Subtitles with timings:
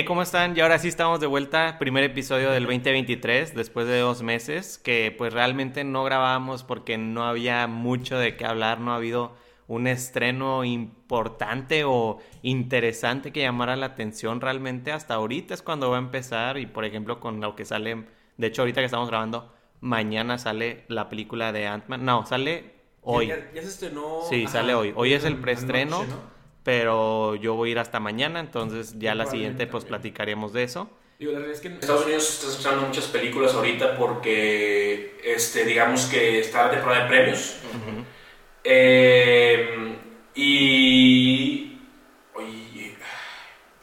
[0.00, 0.56] Hey, ¿cómo están?
[0.56, 5.14] Y ahora sí estamos de vuelta, primer episodio del 2023, después de dos meses, que
[5.14, 9.34] pues realmente no grabábamos porque no había mucho de qué hablar, no ha habido
[9.68, 15.96] un estreno importante o interesante que llamara la atención realmente hasta ahorita es cuando va
[15.96, 18.06] a empezar y por ejemplo con lo que sale,
[18.38, 22.72] de hecho ahorita que estamos grabando, mañana sale la película de Ant-Man, no, sale
[23.02, 23.26] hoy.
[23.26, 24.20] Ya, ya se estrenó.
[24.30, 24.94] Sí, ajá, sale hoy.
[24.96, 26.39] Hoy es el preestreno, ¿no?
[26.62, 30.90] Pero yo voy a ir hasta mañana, entonces ya la siguiente pues platicaremos de eso.
[31.18, 35.66] Digo, la realidad es que en Estados Unidos está escuchando muchas películas ahorita porque, este,
[35.66, 37.56] digamos que está la temporada de premios.
[38.64, 39.96] Eh,
[40.34, 41.78] y.
[42.34, 42.96] Oye,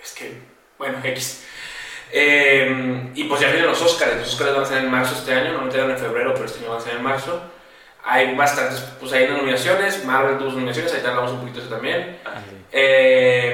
[0.02, 0.41] es que.
[0.80, 1.45] Bueno, X.
[2.12, 4.17] Eh, y pues ya vienen los Oscars.
[4.17, 5.50] Los Oscars van a ser en marzo este año.
[5.50, 7.42] Normalmente eran en febrero, pero este año van a ser en marzo.
[8.09, 10.05] Hay bastantes, pues hay nominaciones.
[10.05, 10.94] Marvel tuvo sus nominaciones.
[10.94, 12.17] Ahí hablamos un poquito de eso también.
[12.72, 13.53] Eh,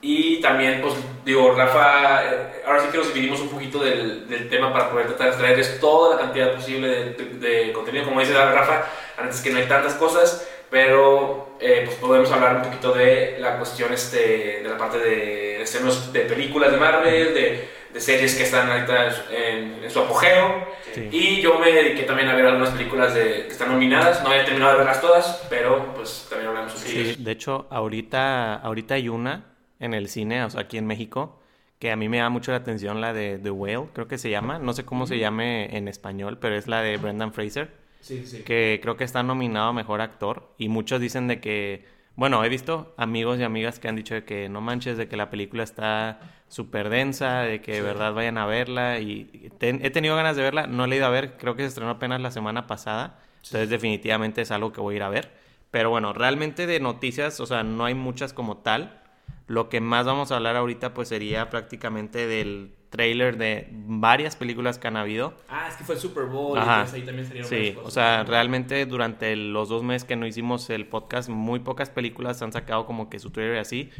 [0.00, 4.48] y también, pues, digo, Rafa, eh, ahora sí que nos dividimos un poquito del, del
[4.48, 8.04] tema para poder tratar de traerles toda la cantidad posible de, de- de contenido.
[8.04, 8.84] Como dice Rafa,
[9.18, 13.56] antes que no hay tantas cosas, pero eh, pues podemos hablar un poquito de la
[13.58, 18.42] cuestión, este, de la parte de estrenos de películas de Marvel, de, de series que
[18.42, 20.66] están ahorita en, en su apogeo.
[20.94, 21.08] Sí.
[21.10, 24.22] Y yo me dediqué también a ver algunas películas de, que están nominadas.
[24.22, 27.32] No he terminado de verlas todas, pero pues también hablamos un poquito de Sí, de
[27.32, 29.46] hecho, ahorita, ahorita hay una
[29.80, 31.40] en el cine, o sea, aquí en México,
[31.78, 34.28] que a mí me da mucho la atención, la de The Whale, creo que se
[34.30, 34.58] llama.
[34.58, 38.42] No sé cómo se llame en español, pero es la de Brendan Fraser, Sí, sí.
[38.42, 40.48] que creo que está nominado a Mejor Actor.
[40.58, 41.84] Y muchos dicen de que,
[42.16, 45.18] bueno, he visto amigos y amigas que han dicho de que no manches, de que
[45.18, 48.98] la película está súper densa, de que de verdad vayan a verla.
[49.00, 51.68] Y he tenido ganas de verla, no la he ido a ver, creo que se
[51.68, 53.18] estrenó apenas la semana pasada.
[53.44, 55.30] Entonces definitivamente es algo que voy a ir a ver.
[55.70, 59.02] Pero bueno, realmente de noticias, o sea, no hay muchas como tal.
[59.46, 64.78] Lo que más vamos a hablar ahorita pues sería prácticamente del trailer de varias películas
[64.78, 65.34] que han habido.
[65.48, 66.56] Ah, es que fue el Super Bowl.
[66.58, 66.74] Ajá.
[66.82, 70.16] Entonces ahí también salieron Sí, varias o cosas, sea, realmente durante los dos meses que
[70.16, 73.90] no hicimos el podcast, muy pocas películas han sacado como que su trailer así.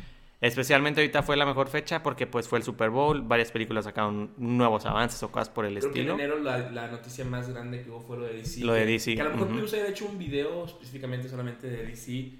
[0.42, 4.32] Especialmente ahorita fue la mejor fecha porque pues fue el Super Bowl, varias películas sacaron
[4.36, 6.16] nuevos avances o cosas por el Creo estilo.
[6.16, 8.60] que en enero la, la noticia más grande que hubo fue lo de DC.
[8.62, 11.68] Lo de que- DC, Que a lo mejor incluso haya hecho un video específicamente solamente
[11.68, 12.32] de DC,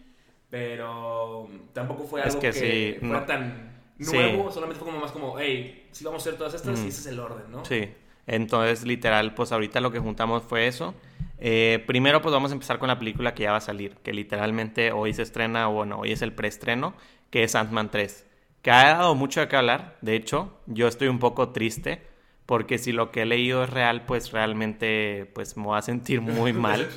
[0.51, 4.17] pero tampoco fue Es algo que que, sí, fuera no- tan Sí.
[4.17, 7.01] nuevo, solamente fue como más como, hey, si vamos a hacer todas estas y ese
[7.01, 7.65] es el orden, ¿no?
[7.65, 7.89] Sí,
[8.27, 10.95] entonces literal, pues ahorita lo que juntamos fue eso.
[11.39, 14.13] Eh, primero pues vamos a empezar con la película que ya va a salir, que
[14.13, 16.95] literalmente hoy se estrena, o bueno, hoy es el preestreno,
[17.31, 18.27] que es Ant-Man 3,
[18.63, 22.03] que ha dado mucho de qué hablar, de hecho, yo estoy un poco triste,
[22.47, 26.21] porque si lo que he leído es real, pues realmente pues me voy a sentir
[26.21, 26.89] muy mal.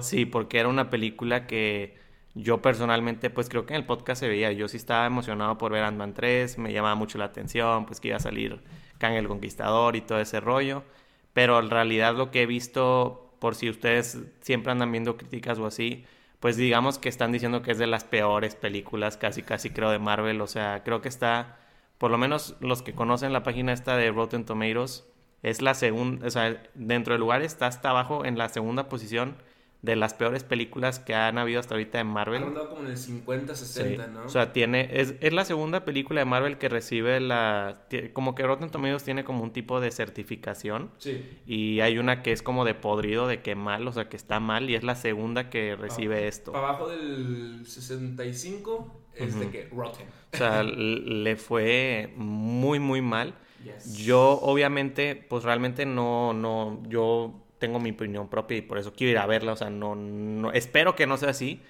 [0.00, 1.96] Sí, porque era una película que
[2.36, 4.52] yo personalmente, pues creo que en el podcast se veía.
[4.52, 8.08] Yo sí estaba emocionado por ver Ant-Man 3, me llamaba mucho la atención, pues que
[8.08, 8.60] iba a salir
[8.98, 10.84] Kang el Conquistador y todo ese rollo.
[11.32, 15.66] Pero en realidad lo que he visto, por si ustedes siempre andan viendo críticas o
[15.66, 16.04] así,
[16.38, 19.98] pues digamos que están diciendo que es de las peores películas, casi casi creo, de
[19.98, 20.42] Marvel.
[20.42, 21.58] O sea, creo que está,
[21.96, 25.06] por lo menos los que conocen la página esta de Rotten Tomatoes,
[25.42, 29.36] es la segunda, o sea, dentro del lugar está hasta abajo en la segunda posición
[29.82, 32.42] de las peores películas que han habido hasta ahorita Ha Marvel.
[32.42, 33.66] rondado como en el 50, Sí.
[33.66, 34.24] 60, ¿no?
[34.24, 38.42] O sea, tiene, es, es la segunda película de Marvel que recibe la, como que
[38.44, 41.22] Rotten Tomatoes tiene como un tipo de certificación sí.
[41.46, 44.40] y hay una que es como de podrido, de que mal, o sea, que está
[44.40, 46.52] mal y es la segunda que recibe esto.
[46.52, 50.06] Para abajo del 65 es de que Rotten.
[50.32, 53.34] O sea, le fue muy, muy mal.
[53.64, 53.96] Yes.
[53.96, 59.12] Yo, obviamente, pues realmente no, no, yo tengo mi opinión propia y por eso quiero
[59.12, 61.60] ir a verla, o sea, no, no, espero que no sea así,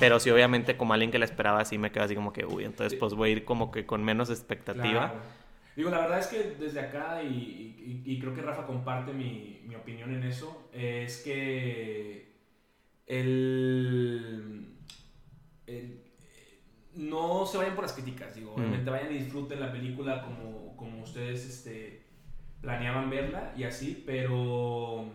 [0.00, 2.64] pero sí, obviamente, como alguien que la esperaba así, me quedo así como que, uy,
[2.64, 5.10] entonces pues voy a ir como que con menos expectativa.
[5.10, 5.20] Claro.
[5.76, 7.26] Digo, la verdad es que desde acá, y,
[8.06, 12.32] y- y creo que Rafa comparte mi, mi opinión en eso, es que
[13.06, 14.76] el,
[15.66, 16.04] el-
[16.94, 18.60] no se vayan por las críticas, digo, Mm.
[18.60, 22.06] obviamente vayan y disfruten la película como, como ustedes este,
[22.60, 25.12] planeaban verla y así, pero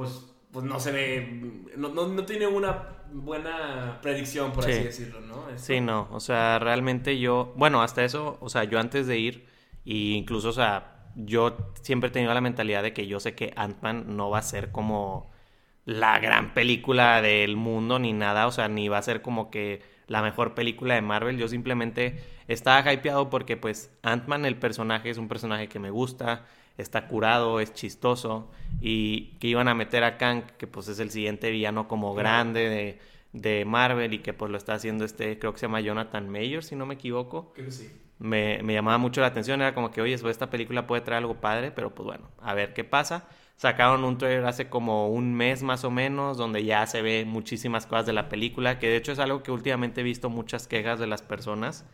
[0.00, 4.70] pues, pues no se ve, no, no, no tiene una buena predicción, por Sí.
[4.70, 5.50] así decirlo, ¿no?
[5.50, 9.18] Esto- Sí, no, o sea, realmente yo, bueno, hasta eso, o sea, yo antes de
[9.18, 9.46] ir,
[9.84, 13.52] y incluso, o sea, yo siempre he tenido la mentalidad de que yo sé que
[13.56, 15.30] Ant-Man no va a ser como
[15.84, 19.82] la gran película del mundo ni nada, o sea, ni va a ser como que
[20.06, 25.18] la mejor película de Marvel, yo simplemente estaba hypeado porque pues Ant-Man el personaje es
[25.18, 26.46] un personaje que me gusta,
[26.80, 28.50] está curado, es chistoso
[28.80, 32.68] y que iban a meter a Kang, que pues es el siguiente villano como grande
[32.68, 32.98] de,
[33.32, 36.64] de Marvel y que pues lo está haciendo este, creo que se llama Jonathan Mayer,
[36.64, 37.52] si no me equivoco.
[37.54, 37.90] Creo que sí.
[38.18, 39.60] me, me llamaba mucho la atención.
[39.60, 42.54] Era como que, oye, pues, esta película puede traer algo padre, pero pues bueno, a
[42.54, 43.28] ver qué pasa.
[43.56, 47.86] Sacaron un trailer hace como un mes más o menos, donde ya se ve muchísimas
[47.86, 50.98] cosas de la película, que de hecho es algo que últimamente he visto muchas quejas
[50.98, 51.84] de las personas.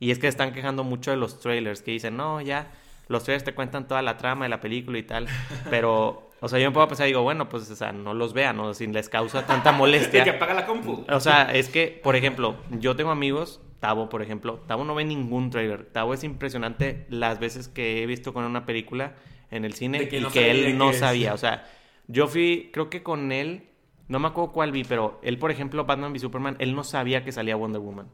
[0.00, 2.70] Y es que están quejando mucho de los trailers, que dicen, no, ya,
[3.08, 5.26] los trailers te cuentan toda la trama de la película y tal.
[5.70, 8.58] Pero, o sea, yo me puedo pensar, digo, bueno, pues, o sea, no los vean,
[8.60, 10.24] o si les causa tanta molestia.
[10.24, 11.04] que apaga la compu.
[11.08, 15.04] O sea, es que, por ejemplo, yo tengo amigos, Tavo, por ejemplo, Tavo no ve
[15.04, 15.84] ningún trailer.
[15.84, 19.14] Tavo es impresionante las veces que he visto con una película
[19.50, 21.34] en el cine y no que él no sabía.
[21.34, 21.64] O sea,
[22.06, 23.68] yo fui, creo que con él,
[24.06, 27.24] no me acuerdo cuál vi, pero él, por ejemplo, Batman v Superman, él no sabía
[27.24, 28.06] que salía Wonder Woman.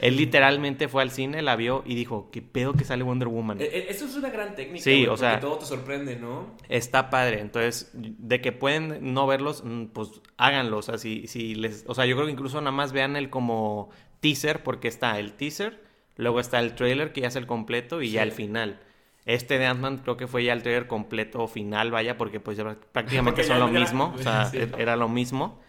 [0.00, 3.60] él literalmente fue al cine, la vio y dijo, ¿qué pedo que sale Wonder Woman?
[3.60, 4.82] Eh, eh, Eso es una gran técnica.
[4.82, 6.54] Sí, güey, o sea- todo te sorprende, ¿no?
[6.68, 11.54] Está padre, entonces de que pueden no verlos, mm, pues háganlo, o sea, si, si
[11.54, 13.90] les, o sea, yo creo que incluso nada más vean el como
[14.20, 15.82] teaser, porque está el teaser,
[16.16, 18.80] luego está el trailer que ya es el completo y ya el final.
[19.26, 22.56] Este de Ant-Man creo que fue ya el trailer completo o final, vaya, porque pues
[22.56, 24.58] ya prácticamente Porque son ya lo era- mismo, o sea, sí.
[24.58, 25.60] e- era lo mismo.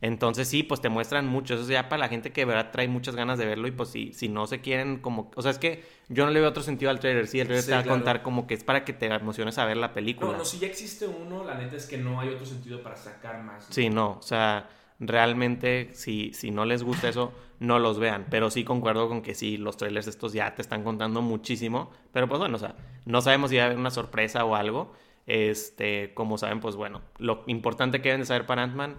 [0.00, 1.54] Entonces sí, pues te muestran mucho.
[1.54, 3.70] Eso es ya para la gente que de verdad trae muchas ganas de verlo y
[3.70, 5.30] pues si, si no se quieren como...
[5.36, 7.28] O sea, es que yo no le veo otro sentido al trailer.
[7.28, 9.58] Sí, el trailer Sí, te va a contar como que es para que te emociones
[9.58, 10.32] a ver la película.
[10.32, 12.96] No, no, si ya existe uno, la neta es que no hay otro sentido para
[12.96, 13.68] sacar más.
[13.68, 13.74] ¿no?
[13.74, 14.68] Sí, no, o sea,
[15.02, 18.26] realmente si, si no les gusta eso, no los vean.
[18.30, 21.90] Pero sí concuerdo con que sí, los trailers estos ya te están contando muchísimo.
[22.12, 24.92] Pero pues bueno, o sea, no sabemos si va a haber una sorpresa o algo.
[25.26, 28.96] Este, como saben, pues bueno, lo importante que deben de saber para Ant-Man,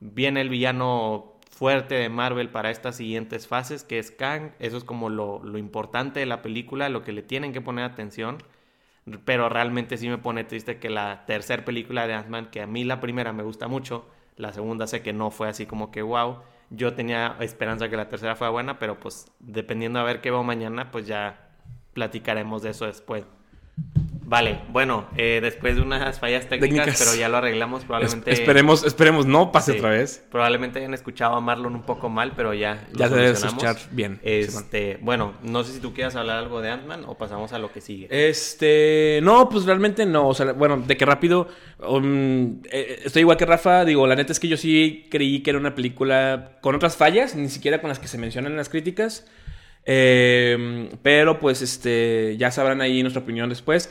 [0.00, 4.52] viene el villano fuerte de Marvel para estas siguientes fases, que es Kang.
[4.58, 7.84] Eso es como lo, lo importante de la película, lo que le tienen que poner
[7.84, 8.38] atención.
[9.24, 12.84] Pero realmente sí me pone triste que la tercera película de Ant-Man, que a mí
[12.84, 16.38] la primera me gusta mucho, la segunda sé que no fue así como que wow.
[16.70, 20.42] Yo tenía esperanza que la tercera fuera buena, pero pues dependiendo a ver qué veo
[20.42, 21.50] mañana, pues ya
[21.92, 23.24] platicaremos de eso después.
[24.28, 26.98] Vale, bueno, eh, después de unas fallas técnicas, Técnicas.
[26.98, 28.32] pero ya lo arreglamos, probablemente...
[28.32, 29.78] Es- esperemos, esperemos no pase Sí.
[29.78, 30.24] otra vez.
[30.32, 33.76] Probablemente hayan escuchado a Marlon un poco mal, pero ya lo Ya se debe escuchar
[33.92, 34.18] bien.
[34.24, 37.70] Este, bueno, no sé si tú quieras hablar algo de Ant-Man o pasamos a lo
[37.72, 38.08] que sigue.
[38.10, 40.26] Este, no, pues realmente no.
[40.26, 41.46] O sea, bueno, de que rápido.
[41.88, 43.84] um, eh, estoy igual que Rafa.
[43.84, 47.36] Digo, la neta es que yo sí creí que era una película con otras fallas,
[47.36, 49.24] ni siquiera con las que se mencionan en las críticas.
[49.86, 53.90] Eh, pero pues, este, ya sabrán ahí nuestra opinión después.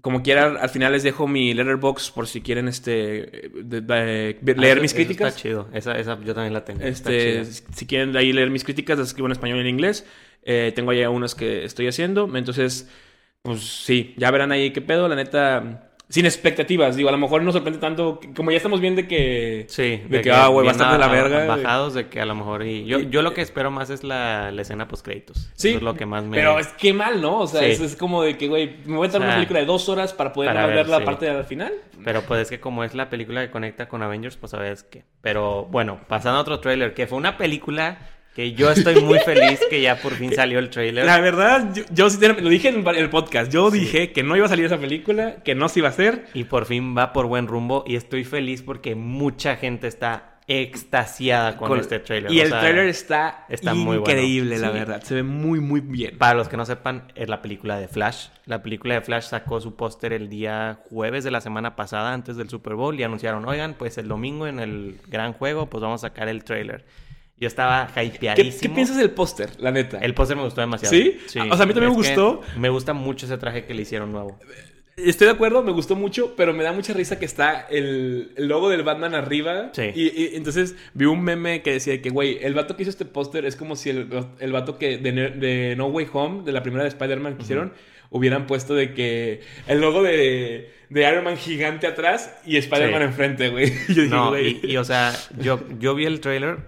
[0.00, 4.60] Como quiera, al final les dejo mi letterbox por si quieren, este, de- de- Ah,
[4.60, 5.28] leer eso- mis eso críticas.
[5.28, 5.68] Está chido.
[5.72, 6.80] Esa, esa yo también la tengo.
[6.82, 10.04] Está Este, si quieren ahí leer mis críticas, las escribo en español y en inglés.
[10.44, 12.28] Eh, tengo ya unas que estoy haciendo.
[12.36, 12.90] Entonces,
[13.42, 15.06] pues sí, ya verán ahí qué pedo.
[15.08, 16.96] La neta, sin expectativas.
[16.96, 18.20] Digo, a lo mejor no sorprende tanto.
[18.36, 19.64] Como ya estamos bien de que.
[19.68, 21.46] Sí, de que, ah, güey, a la verga.
[21.46, 22.64] Bajados de que a lo mejor.
[22.64, 25.50] Y yo, yo lo que espero más es la, la escena post créditos.
[25.54, 25.68] Sí.
[25.70, 26.36] Eso es lo que más me.
[26.36, 27.40] Pero es que mal, ¿no?
[27.40, 27.66] O sea, Sí.
[27.66, 29.88] es, es como de que, güey, me voy a dar O una película de dos
[29.88, 31.04] horas para poder para ver, ver, la sí.
[31.04, 31.72] parte del final.
[32.04, 34.72] Pero pues es que como es la película que conecta con Avengers, pues a ver
[34.72, 35.04] es que.
[35.22, 37.98] Pero bueno, pasando a otro tráiler, que fue una película
[38.34, 41.04] que yo estoy muy feliz que ya por fin salió el tráiler.
[41.04, 42.08] La verdad, yo, yo
[42.40, 43.52] lo dije en el podcast.
[43.52, 46.26] Yo dije que no iba a salir esa película, que no se iba a hacer.
[46.34, 51.56] Y por fin va por buen rumbo y estoy feliz porque mucha gente está extasiada
[51.56, 52.32] con, este tráiler.
[52.32, 54.00] Y O el sea, tráiler está, está muy bueno.
[54.00, 54.74] increíble, la Sí.
[54.74, 55.02] verdad.
[55.02, 56.18] Se ve muy, muy bien.
[56.18, 58.28] Para los que no sepan, es la película de Flash.
[58.46, 62.36] La película de Flash sacó su póster el día jueves de la semana pasada, antes
[62.36, 66.02] del Super Bowl, y anunciaron, oigan, pues el domingo en el gran juego, pues vamos
[66.04, 66.84] a sacar el tráiler.
[67.38, 68.60] Yo estaba ¿Qué, hypeadísimo.
[68.60, 69.98] qué piensas del póster, la neta?
[69.98, 70.94] El póster me gustó demasiado.
[70.94, 71.18] ¿Sí?
[71.26, 72.40] O sea, a mí también me gustó.
[72.56, 74.38] Me gusta mucho ese traje que le hicieron nuevo.
[74.96, 78.46] Estoy de acuerdo, me gustó mucho, pero me da mucha risa que está el, el
[78.46, 79.70] logo del Batman arriba.
[79.72, 79.90] Sí.
[79.94, 83.06] Y, y entonces vi un meme que decía que, güey, el vato que hizo este
[83.06, 84.08] póster es como si el,
[84.38, 87.72] el vato que de, de No Way Home, de la primera de Spider-Man que hicieron,
[88.10, 93.06] hubieran puesto de que el logo de, de Iron Man gigante atrás y Spider-Man Sí.
[93.06, 93.70] enfrente, güey.
[93.88, 94.60] Dije, No, güey.
[94.62, 96.58] y, y, o sea, yo, yo vi el trailer,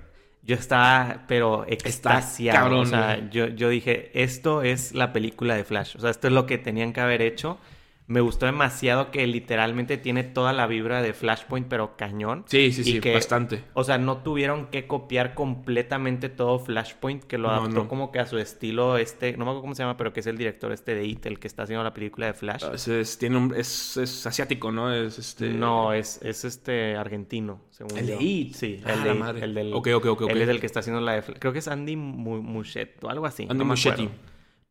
[0.47, 2.59] yo estaba, pero extasiado.
[2.59, 5.97] cabrón, o sea, yo, yo dije, esto es la película de Flash.
[5.97, 7.59] O sea, esto es lo que tenían que haber hecho.
[8.07, 12.45] Me gustó demasiado que literalmente tiene toda la vibra de Flashpoint, pero cañón.
[12.47, 13.65] Sí, sí, sí, que- bastante.
[13.73, 17.89] O sea, no tuvieron que copiar completamente todo Flashpoint, que lo adaptó no.
[17.89, 20.27] como que a su estilo este, no me acuerdo cómo se llama, pero que es
[20.27, 22.65] el director este de It, el que está haciendo la película de Flash.
[22.75, 24.93] Es, es- tiene un- es, es asiático, ¿no?
[24.93, 25.49] Es este...
[25.49, 28.17] No, es, es este argentino, según ¿El de.
[28.23, 28.55] It?
[28.55, 29.45] Sí, Ah, el la de It, madre.
[29.45, 29.73] el del...
[29.73, 30.23] Ok, ok, ok.
[30.29, 31.23] Él es el que está haciendo la de...
[31.23, 33.45] Fla- Creo que es Andy Mu- Muschietti o algo así.
[33.45, 34.11] Andy no Muschietti.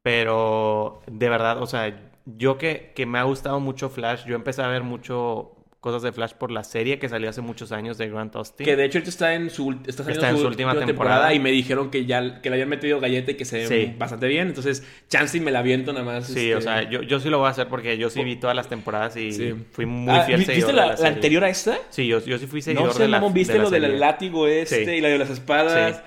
[0.03, 4.61] Pero, de verdad, o sea, yo que, que me ha gustado mucho Flash, yo empecé
[4.61, 8.07] a ver mucho cosas de Flash por la serie que salió hace muchos años de
[8.09, 8.63] Grant Austin.
[8.63, 11.33] Que de hecho está en su, está Está en su última temporada.
[11.33, 13.93] y me dijeron que ya que le habían metido galleta y que se ve Sí.
[13.97, 14.47] bastante bien.
[14.47, 16.27] Entonces, chance y me la viento nada más.
[16.27, 18.37] Sí, este, o sea, yo, yo sí lo voy a hacer porque yo sí vi
[18.37, 19.53] todas las temporadas y Sí.
[19.71, 21.13] fui muy Ah, fiel ¿vi- seguidor ¿Viste la, de la serie.
[21.15, 21.77] anterior a esta?
[21.89, 24.47] Sí, yo, yo sí fui seguidor No de la ¿viste de la lo del látigo
[24.47, 24.91] este Sí.
[24.91, 26.01] y la de las espadas?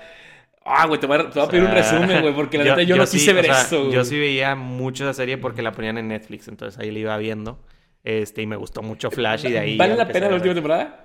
[0.67, 2.63] Ah, güey, te voy a, te voy a O pedir un resumen, güey, porque la
[2.75, 3.79] neta yo, no sí, quise ver o sea, eso.
[3.81, 3.91] güey.
[3.93, 7.17] Yo sí veía mucho esa serie porque la ponían en Netflix, entonces ahí la iba
[7.17, 7.59] viendo.
[8.03, 9.77] Este, y me gustó mucho Flash y de ahí.
[9.77, 11.03] ¿Vale la pena la última temporada?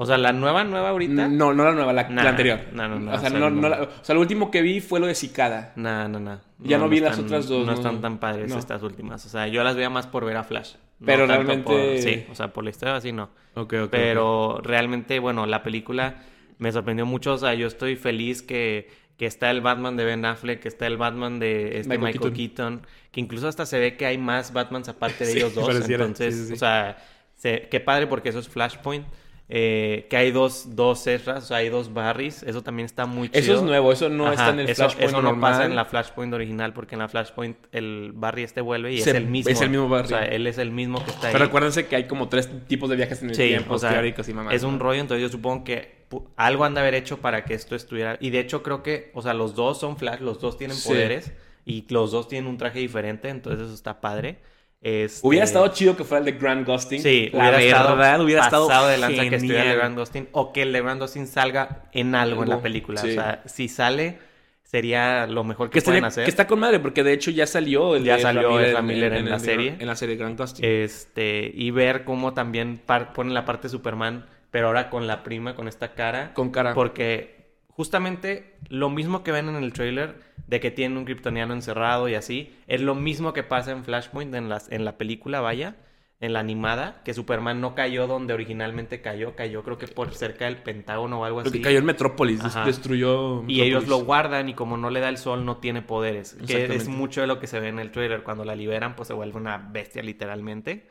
[0.00, 1.26] O sea, la nueva, nueva ahorita.
[1.26, 2.60] No, no la nueva, la, Nah, la anterior.
[2.72, 3.68] no, no, no, O sea, no, no no.
[3.68, 5.72] la- o sea, lo último que vi fue lo de Cicada.
[5.74, 6.40] No, no, no.
[6.60, 7.78] Ya no vi las otras dos, No, no.
[7.78, 8.58] están tan padres No.
[8.60, 9.26] estas últimas.
[9.26, 10.74] O sea, yo las veía más por ver a Flash.
[11.00, 13.30] no Pero realmente- por- sí, o sea, por la historia así no.
[13.54, 13.88] Ok, ok.
[13.90, 16.22] Pero realmente, bueno, la película
[16.58, 17.32] me sorprendió mucho.
[17.34, 20.86] O sea, yo estoy feliz que, que está el Batman de Ben Affleck, que está
[20.86, 22.86] el Batman de este Michael Michael, Keaton.
[23.10, 25.68] que incluso hasta se ve que hay más Batmans aparte de Sí, ellos dos.
[25.90, 26.52] Entonces, sí, sí, sí.
[26.54, 26.98] o sea,
[27.36, 29.06] se- qué padre porque eso es Flashpoint.
[29.50, 32.42] Eh, que hay dos, dos Ezras, o sea, hay dos Barrys.
[32.42, 33.40] Eso también está muy chido.
[33.40, 35.50] Eso es nuevo, eso no Ajá, está en el eso, Flashpoint eso no normal.
[35.52, 39.10] pasa en la Flashpoint original, porque en la Flashpoint el Barry este vuelve y Se-
[39.10, 39.50] es el mismo.
[39.50, 40.04] es el mismo Barry.
[40.04, 41.32] O sea, él es el mismo que está ahí.
[41.32, 43.90] Pero acuérdense que hay como tres tipos de viajes en el Sí, tiempo, o sea,
[43.92, 44.52] teóricos y mamás.
[44.54, 45.96] es un rollo, entonces yo supongo que
[46.36, 48.18] algo han de haber hecho para que esto estuviera...
[48.20, 50.88] Y de hecho creo que, o sea, los dos son Flash, los dos tienen Sí.
[50.88, 51.32] poderes
[51.64, 54.38] y los dos tienen un traje diferente, entonces eso está padre.
[54.80, 57.02] Este, Hubiera estado chido que fuera el de Grant Gustin.
[57.02, 59.74] Sí, la hubiera estado verdad, hubiera estado de lanza que estuviera el de.
[59.76, 63.00] Grant Gustin o que el de Grant Gustin salga en algo en la película.
[63.00, 63.10] sí.
[63.10, 64.18] O sea, si sale,
[64.62, 66.24] sería lo mejor Que, que, pueden estaría- hacer.
[66.24, 69.14] que está con madre, porque de hecho ya salió el Ya de salió Ezra Miller
[69.14, 69.76] en el la serie.
[69.80, 70.64] En la serie de Grant Gustin.
[70.64, 75.24] Este, y ver cómo también par- ponen la parte de Superman, pero ahora con la
[75.24, 76.32] prima, con esta cara.
[76.34, 76.72] con cara.
[76.74, 77.37] Porque
[77.78, 80.16] justamente lo mismo que ven en el trailer
[80.48, 84.34] de que tienen un kryptoniano encerrado y así, es lo mismo que pasa en Flashpoint
[84.34, 85.76] en, las, en la película, vaya,
[86.18, 90.46] en la animada, que Superman no cayó donde originalmente cayó, cayó creo que por cerca
[90.46, 91.58] del Pentágono o algo Lo así.
[91.58, 92.64] que cayó en Metrópolis, Ajá.
[92.64, 93.44] destruyó.
[93.46, 96.36] Y ellos lo guardan y como no le da el sol no tiene poderes.
[96.48, 98.24] Que es mucho de lo que se ve en el trailer.
[98.24, 100.90] Cuando la liberan pues se vuelve una bestia literalmente.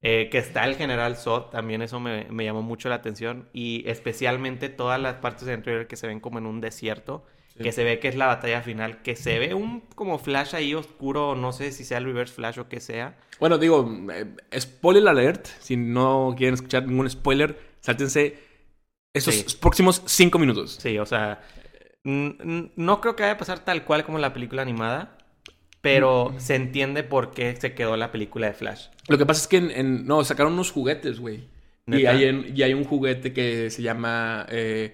[0.00, 3.48] Eh, que está el general Zod, también eso me, me llamó mucho la atención.
[3.52, 7.24] Y especialmente todas las partes del trailer que se ven como en un desierto.
[7.56, 7.64] Sí.
[7.64, 9.02] Que se ve que es la batalla final.
[9.02, 11.34] Que se ve un como flash ahí oscuro.
[11.34, 13.18] No sé si sea el reverse flash o que sea.
[13.40, 14.26] Bueno, digo, eh,
[14.60, 15.46] spoiler alert.
[15.58, 18.38] Si no quieren escuchar ningún spoiler, sáltense
[19.12, 19.56] esos Sí.
[19.60, 20.78] próximos cinco minutos.
[20.80, 21.40] Sí, o sea,
[22.04, 25.17] no creo que vaya a pasar tal cual como la película animada,
[25.94, 28.86] pero se entiende por qué se quedó la película de Flash.
[29.08, 31.44] Lo que pasa es que en, en- no, sacaron unos juguetes, güey.
[31.86, 34.92] Y hay, en- y hay un juguete que se llama eh,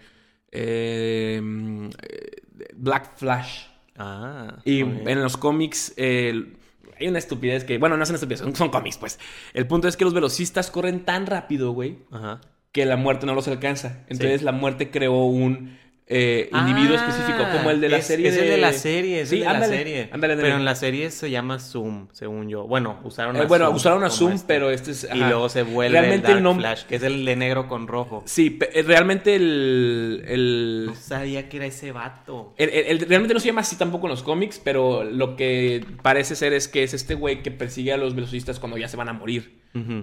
[0.53, 2.31] eh, mm, eh,
[2.77, 3.65] Black Flash.
[3.97, 4.59] Ah.
[4.65, 6.53] Y en los cómics eh,
[6.99, 9.19] hay una estupidez que, bueno, no es una estupidez, son, son cómics, pues.
[9.53, 12.41] El punto es que los velocistas corren tan rápido, güey, Ajá.
[12.73, 14.05] que la muerte no los alcanza.
[14.09, 14.45] Entonces Sí.
[14.45, 18.35] la muerte creó un eh, individuo Ah, específico, como el de la es- serie es
[18.37, 18.43] de...
[18.43, 20.09] el de la serie, es Sí, el de ándale, la serie.
[20.13, 20.43] ándale, ándale.
[20.43, 22.67] Pero en la serie se llama Zoom, según yo.
[22.67, 24.47] Bueno, usaron Eh, a bueno, Zoom usaron a Zoom, este.
[24.47, 25.09] pero este es...
[25.13, 27.89] Y luego se vuelve Realmente el Dark el Flash, que es el de negro con
[27.89, 28.23] rojo.
[28.27, 30.25] Sí, eh, realmente el...
[30.29, 30.83] el...
[30.89, 32.53] No sabía que era ese vato.
[32.59, 35.87] El- el- el- realmente no se llama así tampoco en los cómics, pero lo que
[36.03, 38.97] parece ser es que es este güey que persigue a los velocistas cuando ya se
[38.99, 39.63] van a morir.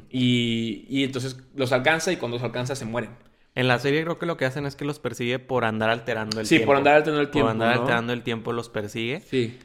[0.10, 3.12] Y, y entonces los alcanza y cuando los alcanza se mueren.
[3.53, 6.39] En la serie creo que lo que hacen es que los persigue por andar alterando
[6.39, 6.67] el Sí, tiempo.
[6.67, 7.81] por andar alterando el tiempo, Por andar ¿no?
[7.81, 9.22] alterando el tiempo los persigue.
[9.22, 9.60] Sí.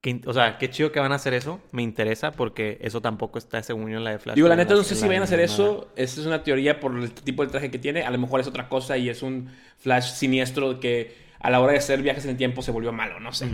[0.00, 1.60] Que o sea, qué chido que van a hacer eso.
[1.72, 4.34] Me interesa porque eso tampoco está según yo en la de Flash.
[4.36, 5.88] Digo, la neta no sé si vayan a hacer eso.
[5.96, 8.02] Esa es una teoría por el tipo de traje que tiene.
[8.02, 11.72] A lo mejor es otra cosa y es un flash siniestro que a la hora
[11.72, 13.48] de hacer viajes en el tiempo se volvió malo, no sé.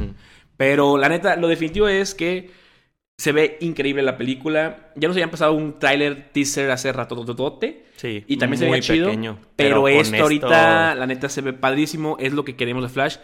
[0.56, 2.50] Pero la neta, lo definitivo es que
[3.20, 4.92] se ve increíble la película.
[4.96, 7.22] Ya nos habían pasado un tráiler teaser hace rato.
[7.96, 8.24] Sí.
[8.26, 9.06] Y también se muy veía chido.
[9.08, 12.16] pequeño, pero con esto ahorita, la neta, se ve padrísimo.
[12.18, 13.16] Es lo que queremos de Flash.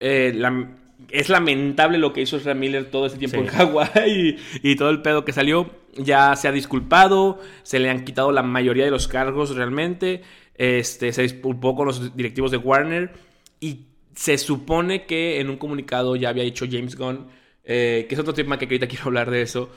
[0.00, 0.70] Eh, la-
[1.10, 3.42] es lamentable lo que hizo Ezra Miller todo este tiempo Sí.
[3.42, 5.70] en Hawái y, y todo el pedo que salió.
[5.98, 7.38] Ya se ha disculpado.
[7.64, 10.22] Se le han quitado la mayoría de los cargos realmente.
[10.54, 13.12] Este, se disculpó con los directivos de Warner.
[13.60, 13.80] Y
[14.14, 17.26] se supone que en un comunicado ya había dicho James Gunn,
[17.70, 19.70] eh, que es otro tema que ahorita quiero hablar de eso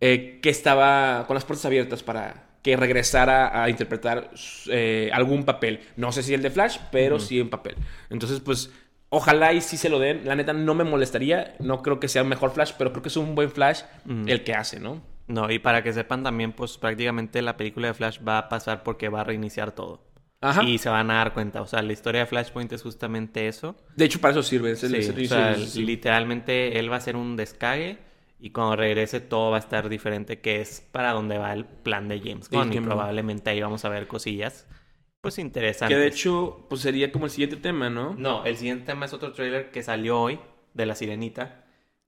[0.00, 4.30] eh, que estaba con las puertas abiertas para que regresara a interpretar
[4.70, 5.80] eh, algún papel.
[5.96, 7.76] No sé si el de Flash, pero sí un papel.
[8.08, 8.72] Entonces, pues,
[9.10, 10.22] ojalá y sí se lo den.
[10.24, 11.54] La neta no me molestaría.
[11.60, 13.82] No creo que sea un mejor Flash, pero creo que es un buen Flash
[14.26, 15.02] el que hace, ¿no?
[15.28, 18.82] No, y para que sepan también, pues prácticamente la película de Flash va a pasar
[18.82, 20.00] porque va a reiniciar todo.
[20.40, 20.62] Ajá.
[20.62, 21.60] Y se van a dar cuenta.
[21.62, 23.76] O sea, la historia de Flashpoint es justamente eso.
[23.96, 24.70] De hecho, para eso sirve.
[24.72, 25.84] Es el Sí, o servicio sea, del- sí.
[25.84, 27.98] literalmente él va a hacer un descague
[28.40, 32.06] Y cuando regrese todo va a estar diferente, que es para donde va el plan
[32.06, 32.72] de James Gunn.
[32.72, 34.68] Y probablemente ahí vamos a ver cosillas,
[35.20, 35.96] pues interesantes.
[35.96, 38.14] Que de hecho, pues sería como el siguiente tema, ¿no?
[38.16, 40.38] No, el siguiente tema es otro trailer que salió hoy
[40.72, 41.64] de La Sirenita.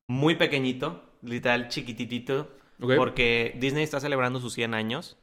[0.06, 2.52] Muy pequeñito, literal chiquititito.
[2.78, 5.18] Porque Disney está celebrando sus 100 años.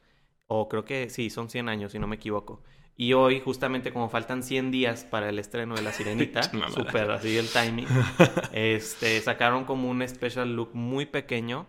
[0.46, 2.62] O creo que sí, son 100 años, si no me equivoco.
[3.00, 6.42] Y hoy, justamente como faltan 100 días para el estreno de La Sirenita,
[6.74, 7.86] súper así el timing,
[8.52, 11.66] este, sacaron como un special look muy pequeño.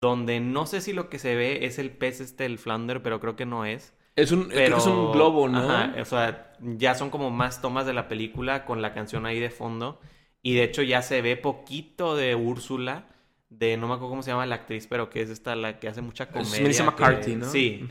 [0.00, 3.20] Donde no sé si lo que se ve es el pez este, el flounder, pero
[3.20, 3.94] creo que no es.
[4.16, 5.58] Es un, creo que es un globo, ¿no?
[5.58, 9.38] Ajá, o sea, ya son como más tomas de la película con la canción ahí
[9.38, 10.00] de fondo.
[10.42, 13.06] Y de hecho ya se ve poquito de Úrsula,
[13.50, 15.88] de no me acuerdo cómo se llama la actriz, pero que es esta la que
[15.88, 16.60] hace mucha comedia.
[16.62, 17.46] Melissa que- McCarthy, ¿no?
[17.50, 17.88] Sí,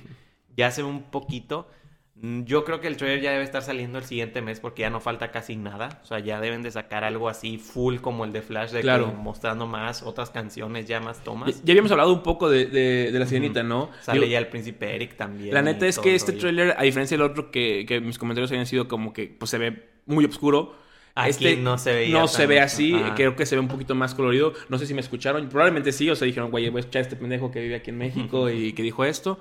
[0.55, 1.70] ya se ve un poquito.
[2.22, 4.90] Mm, Yo creo que el trailer ya debe estar saliendo el siguiente mes porque ya
[4.90, 6.00] no falta casi nada.
[6.04, 9.08] O sea, ya deben de sacar algo así full como el de Flash, de Claro.
[9.08, 11.62] mostrando más otras canciones, ya más tomas.
[11.64, 13.90] ya habíamos hablado un poco de, de- de la sirenita, ¿no?
[14.02, 15.54] Sale Digo, ya el príncipe Eric también.
[15.54, 16.42] La neta es que este rollo.
[16.42, 19.58] tráiler, a diferencia del otro que, que mis comentarios habían sido como que pues se
[19.58, 20.76] ve muy oscuro.
[21.18, 23.16] Aquí este no se veía No se ve así, Ajá.
[23.16, 24.54] creo que se ve un poquito más colorido.
[24.70, 27.04] No sé si me escucharon, probablemente sí, o sea, dijeron, güey, voy a escuchar a
[27.04, 29.38] este pendejo que vive aquí en México y que dijo esto.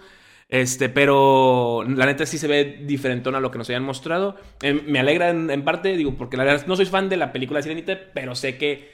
[0.49, 4.37] Este, pero la neta sí se ve diferentón a lo que nos habían mostrado.
[4.63, 7.33] Eh, me alegra en, en parte, digo, porque la verdad no soy fan de la
[7.33, 8.93] película Sirenita, pero sé que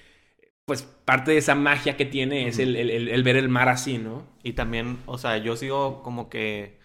[0.65, 4.25] pues parte de esa magia que tiene es el, el- ver el mar así, ¿no?
[4.43, 6.79] Y también, o sea, yo sigo como que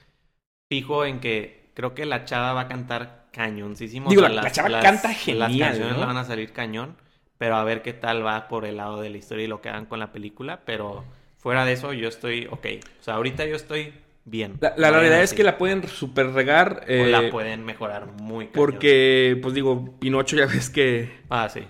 [0.70, 4.10] fijo en que creo que la chava va a cantar cañoncísimo.
[4.10, 6.00] Digo, O sea, la- la chava canta genial, Las canciones ¿no?
[6.02, 6.98] le van a salir cañón,
[7.38, 9.70] pero a ver qué tal va por el lado de la historia y lo que
[9.70, 10.62] hagan con la película.
[10.66, 11.04] Pero
[11.38, 12.66] fuera de eso, yo estoy ok.
[13.00, 13.94] O sea, ahorita yo estoy
[14.26, 14.58] bien.
[14.60, 16.84] La, realidad es que la pueden super regar.
[16.84, 18.54] O eh, la pueden mejorar muy cañón.
[18.56, 21.62] Porque, pues digo, Pinocho ya ves que, Ah, sí.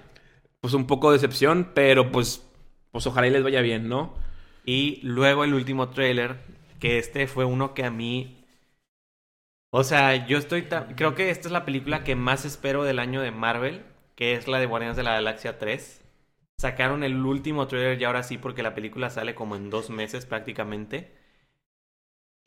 [0.62, 2.48] pues un poco de decepción, pero pues,
[2.92, 4.16] pues ojalá y les vaya bien, ¿no?
[4.66, 6.38] Y luego el último trailer,
[6.80, 8.42] que este fue uno que a mí...
[9.72, 10.64] O sea, yo estoy...
[10.96, 13.84] Creo que esta es la película que más espero del año de Marvel,
[14.16, 16.02] que es la de Guardianes de la Galaxia 3.
[16.58, 20.26] Sacaron el último trailer y ahora sí, porque la película sale como en dos meses
[20.26, 21.25] prácticamente.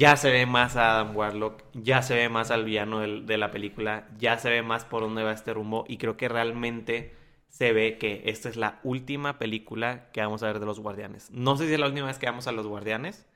[0.01, 3.37] Ya se ve más a Adam Warlock, ya se ve más al villano del- de
[3.37, 7.17] la película, ya se ve más por dónde va este rumbo y creo que realmente
[7.49, 11.31] se ve que esta es la última película que vamos a ver de los Guardianes.
[11.33, 13.27] No sé si es la última vez que vamos a los Guardianes.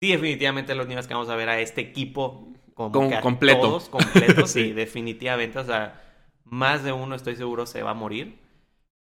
[0.00, 3.08] Sí, definitivamente es la última vez que vamos a ver a este equipo como Com-
[3.08, 3.60] que a completo.
[3.60, 4.50] todos completos.
[4.52, 4.64] sí.
[4.64, 4.72] Sí.
[4.72, 5.58] definitivamente.
[5.58, 6.00] O sea,
[6.44, 8.38] más de uno estoy seguro se va a morir.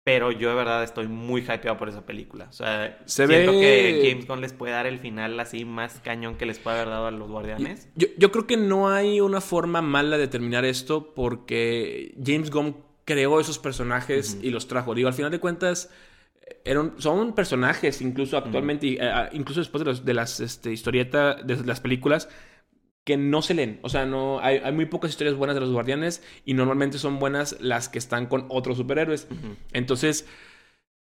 [0.05, 2.47] Pero yo de verdad estoy muy hypeado por esa película.
[2.49, 6.01] O sea, Se siento ve- que James Gunn les puede dar el final así más
[6.03, 7.87] cañón que les puede haber dado a los Guardianes.
[7.95, 12.75] Yo, yo creo que no hay una forma mala de terminar esto porque James Gunn
[13.05, 14.93] creó esos personajes y los trajo.
[14.93, 15.89] Digo, al final de cuentas,
[16.65, 21.47] eran, son personajes, incluso actualmente, y, eh, incluso después de, los- de las este, historietas,
[21.47, 22.27] de las películas,
[23.03, 23.79] que no se leen.
[23.81, 27.19] O sea, no hay, hay muy pocas historias buenas de los guardianes y normalmente son
[27.19, 29.27] buenas las que están con otros superhéroes.
[29.73, 30.27] Entonces,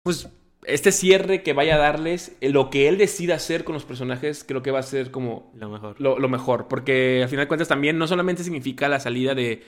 [0.03, 0.29] pues
[0.65, 4.45] este cierre que vaya a darles, eh, lo que él decida hacer con los personajes,
[4.45, 6.01] creo que va a ser como Lo mejor.
[6.01, 6.69] lo, lo mejor.
[6.69, 9.63] Porque al final de cuentas también no solamente significa la salida de,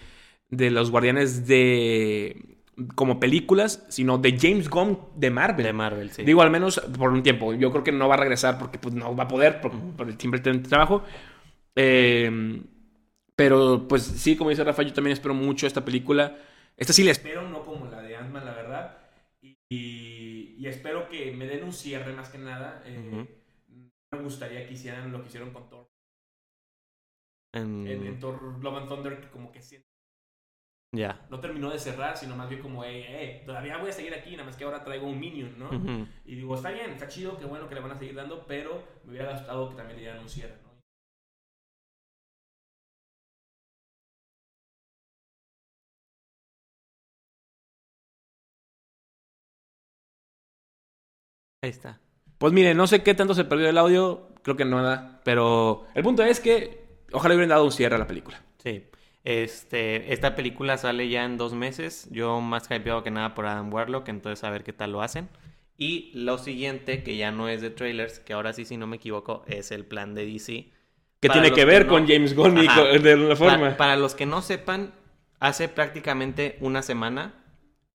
[0.49, 2.59] de los guardianes de
[2.95, 5.67] como películas, sino de James Gunn de Marvel.
[5.67, 6.23] De Marvel, sí.
[6.25, 7.53] Digo, al menos por un tiempo.
[7.55, 10.09] Yo creo que no va a regresar porque pues, no va a poder por, por
[10.09, 11.03] el simple trabajo.
[11.77, 12.63] Eh,
[13.37, 16.37] pero pues sí, como dice Rafa, yo también espero mucho esta película.
[16.77, 18.99] Esta sí la espero, no como la de Ant-Man, la verdad.
[19.41, 22.83] Y, y- y espero que me den un cierre más que nada.
[22.87, 23.27] Eh.
[24.13, 25.89] Me gustaría que hicieran lo que hicieron con Thor.
[27.55, 29.83] En- En, en Thor Love and Thunder, que como que sí-
[30.95, 31.27] Ya.
[31.31, 34.33] no terminó de cerrar, sino más bien como, eh, eh, todavía voy a seguir aquí,
[34.33, 35.71] nada más que ahora traigo un minion, ¿no?
[36.27, 38.83] Y digo, está bien, está chido, qué bueno que le van a seguir dando, pero
[39.05, 40.57] me hubiera gustado que también le dieran un cierre,
[51.63, 51.99] Ahí está.
[52.39, 56.03] Pues mire, no sé qué tanto se perdió el audio, creo que nada, pero el
[56.03, 58.43] punto es que ojalá hubieran dado un cierre a la película.
[58.59, 58.85] Sí.
[59.25, 62.09] Este, esta película sale ya en dos meses.
[62.11, 65.29] Yo más hypeado que nada por Adam Warlock, entonces a ver qué tal lo hacen.
[65.79, 68.97] Y lo siguiente, que ya no es de trailers, que ahora sí, si no me
[68.97, 70.71] equivoco, es el plan de DC.
[71.21, 73.77] Que Para tiene que ver no- con James Gunn y con- de Pa- forma.
[73.77, 74.93] para los que no sepan,
[75.39, 77.35] hace prácticamente una semana,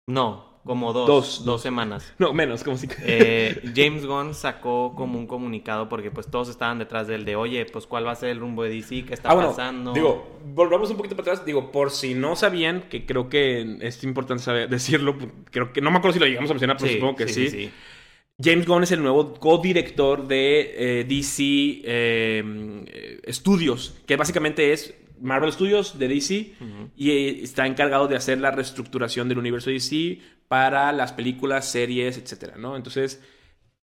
[0.06, 2.14] no, como dos, Dos, dos, semanas.
[2.20, 2.88] No, menos, como si...
[3.04, 7.66] eh, James Gunn sacó como un comunicado porque pues todos estaban detrás del de, oye,
[7.66, 9.94] pues cuál va a ser el rumbo de DC, qué está Ah, bueno, pasando.
[9.94, 11.46] digo, volvamos un poquito para atrás.
[11.46, 15.18] Digo, por si no sabían, que creo que es importante saber, decirlo,
[15.50, 17.50] creo que no me acuerdo si lo llegamos a mencionar, pero Sí, supongo que sí.
[17.50, 17.72] sí.
[18.40, 25.52] James Gunn es el nuevo co-director de eh, DC eh, Studios, que básicamente es Marvel
[25.52, 26.54] Studios de DC
[26.96, 32.18] y eh, está encargado de hacer la reestructuración del universo DC para las películas, series,
[32.18, 32.76] etcétera, ¿no?
[32.76, 33.22] Entonces,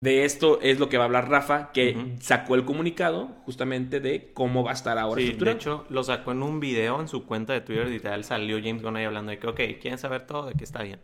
[0.01, 4.31] de esto es lo que va a hablar Rafa, que sacó el comunicado justamente de
[4.33, 7.25] cómo va a estar ahora Sí, de hecho, lo sacó en un video en su
[7.25, 10.47] cuenta de Twitter, literal, salió James Gunn ahí hablando de que, ok, quieren saber todo,
[10.47, 10.99] de que está bien.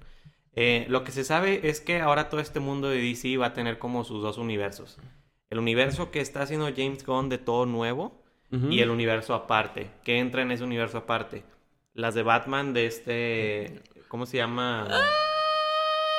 [0.54, 3.54] Eh, lo que se sabe es que ahora todo este mundo de DC va a
[3.54, 4.98] tener como sus dos universos.
[5.50, 9.90] El universo que está haciendo James Gunn de todo nuevo Y el universo aparte.
[10.06, 11.44] ¿Qué entra en ese universo aparte?
[11.94, 13.82] Las de Batman de este...
[14.08, 14.88] ¿Cómo se llama?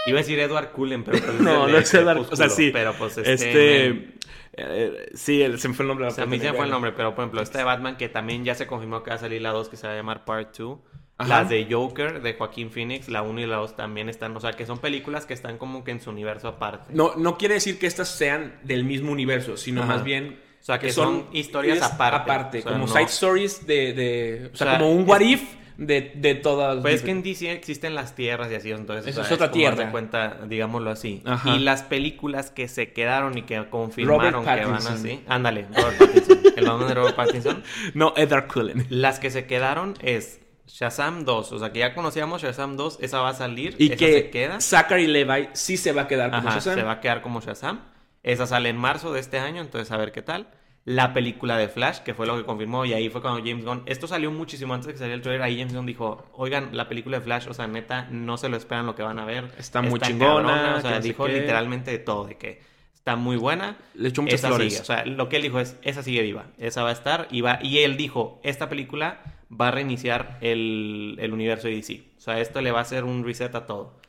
[0.07, 2.71] Iba a decir Edward Cullen, pero pues No, no es Edward- o sea, sí.
[2.73, 3.33] Pero pues este...
[3.33, 4.15] Este.
[4.53, 6.07] eh, sí, el- se me fue el nombre.
[6.07, 7.97] O sea, a mí se me fue el nombre, pero por ejemplo, esta de Batman
[7.97, 9.97] que también ya se confirmó que va a salir la 2 que se va a
[9.97, 10.79] llamar Part 2.
[11.19, 11.29] Ajá.
[11.41, 14.53] Las de Joker de Joaquín Phoenix, la 1 y la 2 también están, o sea,
[14.53, 16.93] que son películas que están como que en su universo aparte.
[16.93, 19.95] No, no quiere decir que estas sean del mismo universo, sino Ajá.
[19.95, 20.45] más bien.
[20.67, 22.17] O sea, que son historias aparte.
[22.17, 23.93] Aparte, O sea, como no- side stories de.
[23.93, 25.43] de- o sea, O sea, como un es- what if
[25.77, 26.81] de, de todas.
[26.83, 29.53] Pues es que en DC existen las tierras y así, entonces Eso es otra de
[29.53, 29.93] tierra.
[29.93, 31.23] cuenta, digámoslo así.
[31.25, 31.55] Ajá.
[31.55, 35.23] Y las películas que se quedaron y que confirmaron que van así.
[35.29, 36.41] Ándale, Robert Pattinson.
[36.57, 37.63] El Batman de Robert Pattinson.
[37.95, 38.87] No, Edward Cullen.
[38.91, 43.21] Las que se quedaron es Shazam 2, o sea, que ya conocíamos Shazam 2, esa
[43.21, 44.61] va a salir, Y esa que se queda.
[44.61, 46.75] Zachary Levi sí se va a quedar como Ajá, Shazam.
[46.75, 47.83] se va a quedar como Shazam.
[48.27, 50.49] Esa sale en marzo de este año, entonces a ver qué tal.
[50.85, 53.85] La película de Flash, que fue lo que confirmó, y ahí fue cuando James Gunn.
[53.87, 55.43] Esto salió muchísimo antes de que saliera el trailer.
[55.43, 58.57] Ahí James Gunn dijo: Oigan, la película de Flash, o sea, neta, no se lo
[58.57, 59.53] esperan lo que van a ver.
[59.59, 62.61] Está muy chingona, cabrona", O sea, dijo literalmente de todo: de que
[62.93, 63.77] está muy buena.
[63.95, 64.73] Le echó muchas esa flores.
[64.73, 64.83] sigue.
[64.83, 66.47] O sea, lo que él dijo es: esa sigue viva.
[66.59, 67.29] Esa va a estar.
[67.31, 72.03] Y, va, y él dijo: Esta película va a reiniciar el, el universo de DC.
[72.17, 74.01] O sea, esto le va a hacer un reset a todo.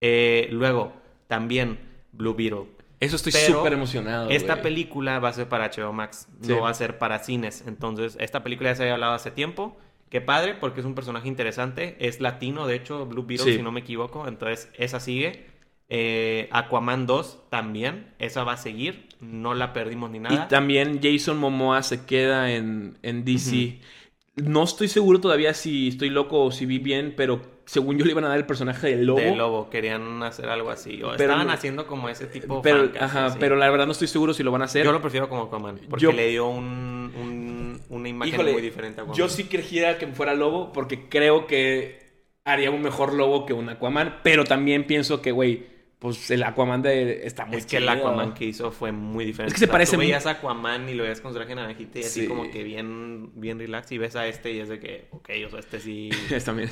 [0.00, 0.94] Eh, luego,
[1.28, 1.78] también
[2.12, 2.75] Blue Beetle.
[3.00, 4.30] Eso estoy súper emocionado.
[4.30, 6.48] Esta película va a ser para HBO Max, Sí.
[6.52, 7.64] no va a ser para cines.
[7.66, 9.76] Entonces, esta película ya se había hablado hace tiempo.
[10.08, 11.96] Qué padre, porque es un personaje interesante.
[11.98, 13.56] Es latino, de hecho, Blue Beetle, Sí.
[13.58, 14.26] si no me equivoco.
[14.28, 15.46] Entonces, esa sigue.
[15.88, 18.14] Eh, Aquaman 2 también.
[18.18, 19.08] Esa va a seguir.
[19.20, 20.48] No la perdimos ni Y nada.
[20.48, 23.78] también Jason Momoa se queda en, en DC.
[24.36, 28.12] No estoy seguro todavía si estoy loco o si vi bien, pero según yo le
[28.12, 29.18] iban a dar el personaje del lobo.
[29.20, 31.02] De Lobo, querían hacer algo así.
[31.02, 34.32] O Pero estaban haciendo como ese tipo pero, ajá, pero la verdad no estoy seguro
[34.32, 34.84] si lo van a hacer.
[34.84, 38.62] Yo lo prefiero como Aquaman, porque Yo- le dio un, un- una imagen Híjole, muy
[38.62, 39.18] diferente a Aquaman.
[39.18, 42.06] yo sí quisiera que fuera lobo porque creo que
[42.44, 45.66] haría un mejor lobo que un Aquaman, pero también pienso que, güey,
[46.06, 47.88] pues el Aquaman de está muy Es que el.
[47.88, 49.48] Aquaman que hizo fue muy diferente.
[49.48, 51.32] Es que se O sea, parece Tú muy- veías a Aquaman y lo veías con
[51.32, 52.26] su traje naranjita y así Sí.
[52.28, 53.90] como que bien, bien relax.
[53.92, 56.10] Y ves a este y es de que, ok, o sea, este sí.
[56.28, 56.68] Bien, está bien.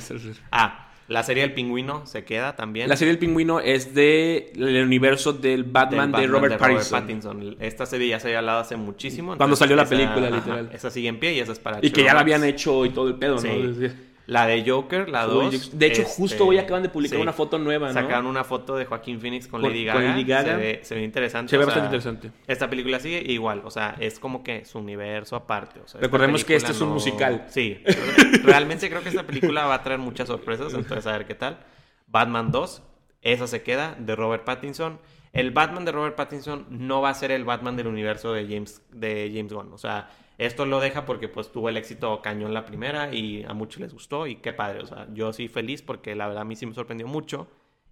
[0.51, 2.89] Ah, la serie del pingüino se queda también.
[2.89, 6.99] La serie del pingüino es de el universo del Del Batman, de Robert, Pattinson.
[6.99, 7.57] Pattinson.
[7.59, 9.37] Esta serie ya se había hablado hace muchísimo.
[9.37, 10.69] Cuando salió la esa- película, ajá, literal.
[10.73, 12.21] esa sigue en pie y esa es para Y que ya la Max.
[12.23, 13.47] habían hecho y todo el pedo, Sí.
[13.49, 13.89] ¿no?
[14.27, 15.77] La de Joker, la Uy, 2.
[15.77, 17.21] de hecho, este, justo hoy acaban de publicar sí.
[17.21, 17.93] una foto nueva, ¿no?
[17.93, 20.09] Sacaron una foto de Joaquín Phoenix con, Con- Lady, con Gaga.
[20.09, 20.51] Lady Gaga.
[20.51, 21.49] Se ve, se ve interesante.
[21.51, 22.31] Se ve o sea, bastante interesante.
[22.47, 25.79] Esta película sigue igual, o sea, es como que su universo aparte.
[25.79, 27.45] o sea, esta Recordemos que este es un musical.
[27.49, 27.81] Sí,
[28.43, 31.59] realmente creo que esta película va a traer muchas sorpresas, entonces a ver qué tal.
[32.07, 32.81] Batman 2,
[33.21, 34.99] esa se queda, de Robert Pattinson.
[35.33, 38.81] El Batman de Robert Pattinson no va a ser el Batman del universo de James,
[38.91, 42.65] de James Gunn, o sea, esto lo deja porque pues tuvo el éxito cañón la
[42.65, 46.15] primera y a muchos les gustó y qué padre, o sea, yo sí feliz porque
[46.15, 47.47] la verdad a mí sí me sorprendió mucho.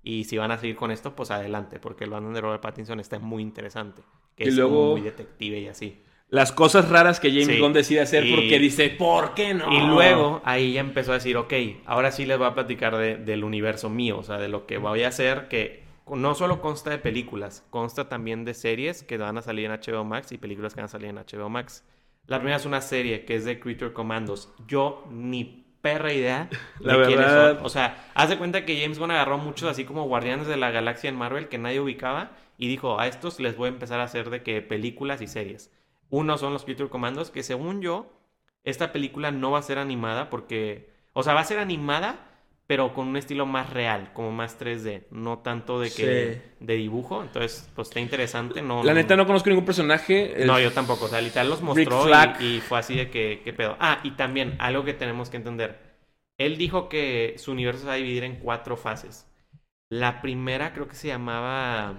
[0.06, 3.00] Y si van a seguir con esto, pues adelante, porque el Batman de Robert Pattinson
[3.00, 4.02] está muy interesante.
[4.36, 6.02] Que Y es luego- muy detective y así.
[6.28, 7.60] Las cosas raras que James Sí.
[7.60, 9.72] Gunn decide hacer Y- porque dice, ¿por qué no?
[9.72, 11.54] Y luego ahí ya empezó a decir, ok,
[11.86, 14.78] ahora sí les voy a platicar de- del universo mío, o sea, de lo que
[14.78, 19.38] voy a hacer, que no solo consta de películas, consta también de series que van
[19.38, 21.86] a salir en HBO Max y películas que van a salir en HBO Max.
[22.28, 24.54] La primera es una serie que es de Creature Commandos.
[24.68, 27.66] Yo ni perra idea de La quiénes verdad- son.
[27.66, 30.72] O sea, haz de cuenta que James Gunn agarró muchos así como Guardianes de la
[30.72, 34.04] Galaxia en Marvel que nadie ubicaba y dijo, a estos les voy a empezar a
[34.04, 35.72] hacer de que películas y series.
[36.10, 38.14] Uno son los Creature Commandos, que según yo,
[38.64, 42.33] esta película no va a ser animada porque, o sea, va a ser animada,
[42.68, 46.52] pero con un estilo más real, como más 3D, no tanto de que Sí.
[46.66, 47.22] de dibujo.
[47.22, 48.62] Entonces, pues está interesante.
[48.62, 50.42] No, La neta no conozco ningún personaje.
[50.42, 51.06] El- no, yo tampoco.
[51.06, 52.08] O sea, literal los mostró
[52.40, 53.76] y, y fue así de que, ¿qué pedo?
[53.80, 55.78] Ah, y también algo que tenemos que entender.
[56.40, 59.28] Él dijo que su universo se va a dividir en cuatro fases.
[59.92, 61.94] La primera creo que se llamaba...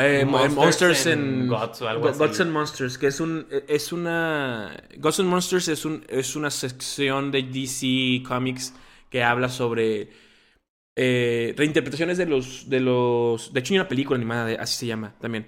[0.00, 2.18] Eh, Monsters Monsters, and and Gods o algo Go- así.
[2.20, 6.50] Gods and Monsters, que es un es una Gods and Monsters es un es una
[6.52, 8.72] sección de DC Comics
[9.10, 10.10] que habla sobre
[10.96, 13.52] eh, reinterpretaciones de los, de los...
[13.52, 15.46] De hecho, hay una película animada, de- así se llama también.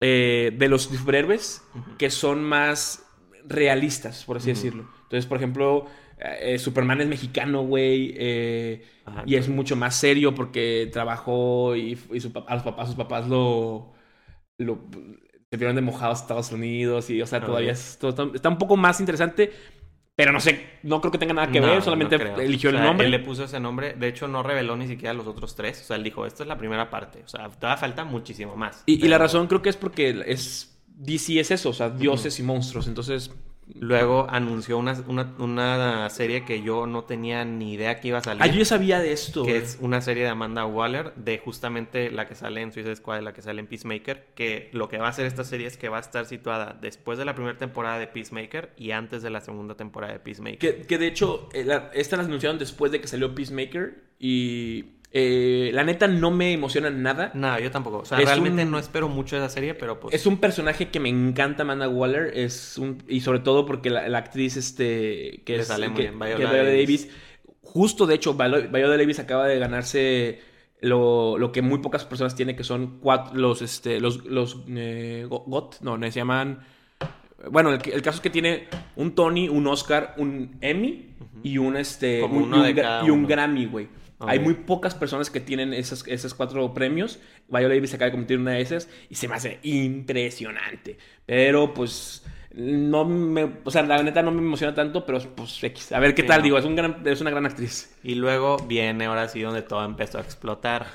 [0.00, 1.62] eh, de los superhéroes
[1.98, 3.06] que son más
[3.46, 4.88] realistas, por así decirlo.
[5.04, 5.86] Entonces, por ejemplo,
[6.18, 8.14] eh, Superman es mexicano, güey.
[8.16, 12.88] eh, Ajá, y es mucho más serio porque trabajó y, y su a los papás,
[12.88, 13.92] sus papás lo,
[14.58, 14.78] lo
[15.50, 17.46] se vieron de mojados a Estados Unidos y, o sea, Ok.
[17.46, 19.52] todavía es- todo está un poco más interesante,
[20.22, 22.72] pero no sé, no creo que tenga nada que No, ver, solamente no eligió O
[22.72, 23.06] sea, el nombre.
[23.06, 23.94] Él le puso ese nombre.
[23.94, 25.80] De hecho, no reveló ni siquiera los otros tres.
[25.80, 27.22] O sea, él dijo, esta es la primera parte.
[27.24, 28.84] O sea, todavía falta muchísimo más.
[28.86, 32.38] Y, y la razón creo que es porque es DC es eso, o sea, dioses
[32.38, 33.32] y monstruos, entonces
[33.80, 38.22] Luego anunció una, una, una serie que yo no tenía ni idea que iba a
[38.22, 38.42] salir.
[38.42, 39.44] Ah, yo sabía de esto.
[39.44, 43.20] que es una serie de Amanda Waller, de justamente la que sale en Suicide Squad
[43.20, 45.76] y la que sale en Peacemaker, que lo que va a hacer esta serie es
[45.76, 49.30] que va a estar situada después de la primera temporada de Peacemaker y antes de
[49.30, 50.58] la segunda temporada de Peacemaker.
[50.58, 54.84] Que, que de hecho, eh, la- esta la anunciaron después de que salió Peacemaker y
[55.14, 57.30] eh, la neta no me emociona nada.
[57.34, 57.98] No, yo tampoco.
[57.98, 60.14] O sea, Es realmente un- no espero mucho de esa serie, pero pues...
[60.14, 62.32] Es un personaje que me encanta, Amanda Waller.
[62.36, 65.96] Es un, y sobre todo porque la, la actriz este, que Le es sale muy
[65.96, 67.06] que, bien, Viola que Viola Davis.
[67.06, 67.08] Davis.
[67.62, 70.40] Justo, de hecho, Viola Davis acaba de ganarse
[70.80, 75.26] lo, lo que muy pocas personas tienen, que son cuatro, los, este, los, los eh,
[75.28, 76.60] Go- GOT, no, se llaman...
[77.50, 81.10] Bueno, el, caso es que tiene un Tony, un Oscar, un Emmy
[81.42, 83.28] y un, este, Como un- uno y un de gra- cada y un uno.
[83.28, 83.88] Grammy, güey.
[84.26, 87.18] Hay muy pocas personas que tienen esos, esos cuatro premios.
[87.48, 90.98] Viola Davis acaba de convertir en una de esas y se me hace impresionante.
[91.26, 95.92] Pero pues no me, o sea, la neta no me emociona tanto, pero pues X.
[95.92, 96.42] A ver qué Sí, tal, no.
[96.42, 97.96] digo, es, un gran, es una gran actriz.
[98.02, 100.86] Y luego viene ahora sí donde todo empezó a explotar.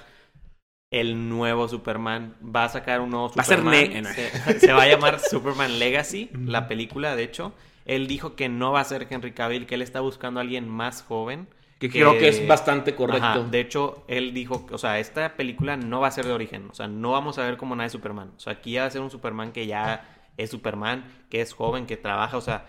[0.92, 4.06] El nuevo Superman va a sacar un nuevo Va a ser Superman.
[4.06, 7.54] se, se va a llamar Superman Legacy, la película, de hecho.
[7.86, 10.68] Él dijo que no va a ser Henry Cavill, que él está buscando a alguien
[10.68, 11.48] más joven.
[11.80, 13.26] Que creo que es bastante correcto.
[13.26, 16.68] Ajá, De hecho, él dijo, o sea, esta película no va a ser de origen.
[16.72, 18.34] O sea, no vamos a ver como nada de Superman.
[18.36, 21.54] O sea, aquí ya va a ser un Superman que ya es Superman, que es
[21.54, 22.38] joven, que trabaja.
[22.38, 22.66] O sea,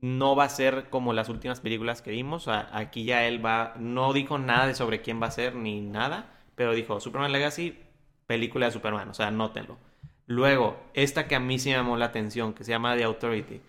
[0.00, 2.46] no va a ser como las últimas películas que vimos.
[2.46, 5.56] O sea, aquí ya él va, no dijo nada de sobre quién va a ser
[5.56, 7.78] ni nada, pero dijo Superman Legacy,
[8.26, 9.08] película de Superman.
[9.08, 9.78] O sea, anótenlo.
[10.26, 13.60] Luego, esta que a mí sí me llamó la atención, que se llama The Authority.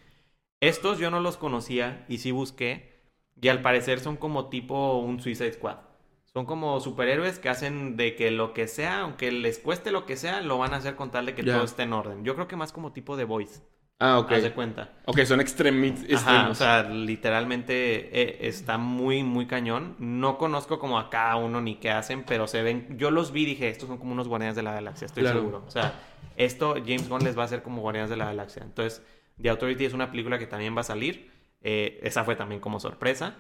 [0.62, 2.95] Estos yo no los conocía y sí busqué.
[3.42, 5.78] Y al parecer son como tipo un Suicide Squad.
[6.26, 10.18] Son como superhéroes que hacen de que lo que sea, aunque les cueste lo que
[10.18, 12.24] sea, lo van a hacer con tal de que todo esté en orden.
[12.26, 13.62] Yo creo que más como tipo de Voice.
[14.00, 14.32] Ah, ok.
[14.34, 14.92] Haz de cuenta.
[15.06, 16.24] Ok, son extremi- extremos.
[16.26, 19.96] Ajá, o sea, literalmente eh, está muy, muy cañón.
[20.00, 22.98] No conozco como a cada uno ni qué hacen, pero se ven.
[22.98, 25.40] Yo los vi y dije, estos son como unos guardianes de la galaxia, estoy Claro.
[25.40, 25.64] seguro.
[25.66, 25.94] O sea,
[26.36, 28.64] esto James Gunn les va a hacer como guardianes de la galaxia.
[28.64, 29.02] Entonces,
[29.42, 31.32] The Authority es una película que también va a salir.
[31.68, 33.38] Eh, esa fue también como sorpresa.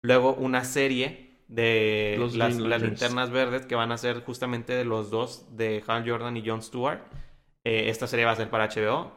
[0.00, 5.10] Luego, una serie de Los las, linternas verdes que van a ser justamente de los
[5.10, 7.00] dos, de Hal Jordan y Jon Stewart.
[7.64, 9.10] Eh, esta serie va a ser para HBO.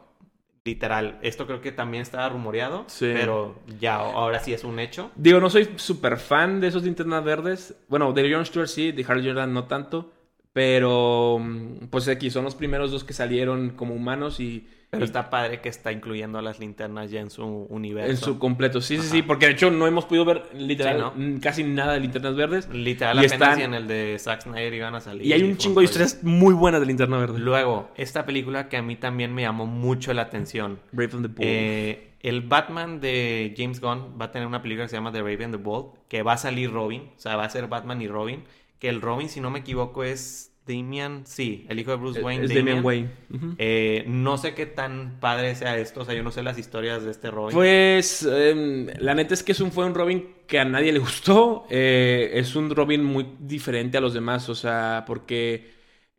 [0.64, 3.12] Literal, esto creo que también estaba rumoreado, Sí.
[3.14, 5.12] pero ya ahora sí es un hecho.
[5.14, 7.76] Digo, no soy súper fan de esos linternas verdes.
[7.88, 10.10] Bueno, de Jon Stewart sí, de Harry Jordan no tanto.
[10.52, 15.30] Pero, mm, pues aquí son los primeros dos que salieron como humanos y, Pero está
[15.30, 18.10] padre que está incluyendo a las linternas ya en su universo.
[18.10, 18.80] en su completo.
[18.80, 19.10] Sí, sí, Ajá.
[19.10, 21.40] sí, porque de hecho no hemos podido ver literal Sí, ¿no?
[21.40, 22.68] casi nada de linternas verdes.
[22.72, 25.24] Literal, y apenas están- y en el de Zack Snyder iban a salir.
[25.24, 27.38] Y hay un chingo de historias muy buenas de linterna verde.
[27.38, 30.80] Luego, esta película que a mí también me llamó mucho la atención.
[30.90, 31.38] Brave and the Bold.
[31.48, 35.22] Eh, el Batman de James Gunn va a tener una película que se llama The
[35.22, 38.02] Brave and the Bold, que va a salir Robin, o sea, va a ser Batman
[38.02, 38.42] y Robin,
[38.80, 42.44] que el Robin, si no me equivoco, es Damian, sí, el hijo de Bruce Wayne.
[42.44, 43.10] es Damian Wayne.
[43.58, 47.04] Eh, no sé qué tan padre sea esto, o sea, yo no sé las historias
[47.04, 47.54] de este Robin.
[47.54, 50.98] Pues em, la neta es que es un, fue un Robin que a nadie le
[50.98, 51.66] gustó.
[51.70, 55.70] Eh, es un Robin muy diferente a los demás, o sea, porque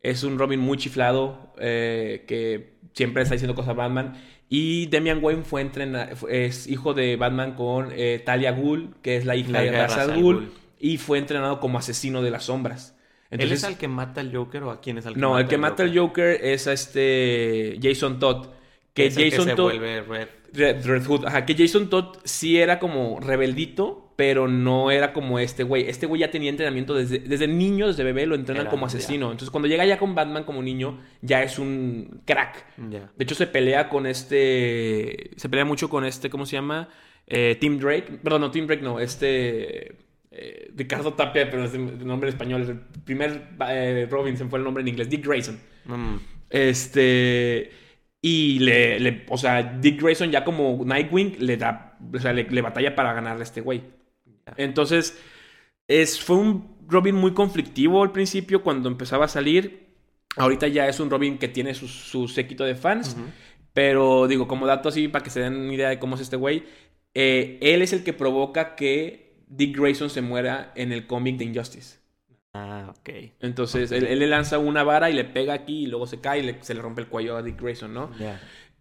[0.01, 4.15] es un Robin muy chiflado, eh, que siempre está diciendo cosas a Batman.
[4.49, 5.69] Y Damian Wayne fue
[6.29, 10.19] es hijo de Batman con eh, Talia Ghul, que es la hija La de Ra's
[10.19, 10.51] Ghul.
[10.77, 12.97] y fue entrenado como asesino de las sombras.
[13.31, 15.31] ¿Él Entonces, es el que mata al Joker o a quién es el que no,
[15.31, 18.47] mata el que mata al Joker es a este Jason Todd.
[18.93, 19.71] Que es Jason que se Todd...
[19.71, 20.27] vuelve Red.
[20.53, 25.39] Red, Red Hood, ajá, que Jason Todd sí era como rebeldito, pero no era como
[25.39, 25.87] este güey.
[25.87, 29.31] Este güey ya tenía entrenamiento desde, desde niño, desde bebé, lo entrenan Era, como asesino.
[29.31, 32.65] Entonces, cuando llega ya con Batman como niño, ya es un crack.
[32.77, 35.31] De hecho, se pelea con este.
[35.37, 36.89] Se pelea mucho con este, ¿cómo se llama?
[37.27, 38.19] Eh, Tim Drake.
[38.21, 39.95] Perdón, no, Tim Drake no, este.
[40.75, 42.61] Ricardo Tapia, pero es el nombre en español.
[42.63, 45.09] El primer eh, Robinson fue el nombre en inglés.
[45.09, 45.59] Dick Grayson.
[45.85, 46.15] Mm.
[46.49, 47.71] Este.
[48.21, 51.97] Y le, le- O sea, Dick Grayson ya como Nightwing le da.
[52.13, 53.81] O sea, le, le batalla para ganarle a este güey.
[54.57, 55.17] Entonces.
[55.87, 59.87] es, fue un Robin muy conflictivo al principio cuando empezaba a salir.
[60.37, 63.17] Ahorita ya es un Robin que tiene su, su séquito de fans.
[63.73, 66.35] Pero digo, como dato así, para que se den una idea de cómo es este
[66.35, 66.63] güey,
[67.13, 71.45] eh, él es el que provoca que Dick Grayson se muera en el cómic de
[71.45, 71.99] Injustice.
[72.53, 73.09] Ah, ok.
[73.39, 76.39] Entonces, él, él le lanza una vara y le pega aquí y luego se cae
[76.39, 78.11] y le- se le rompe el cuello a Dick Grayson, ¿no?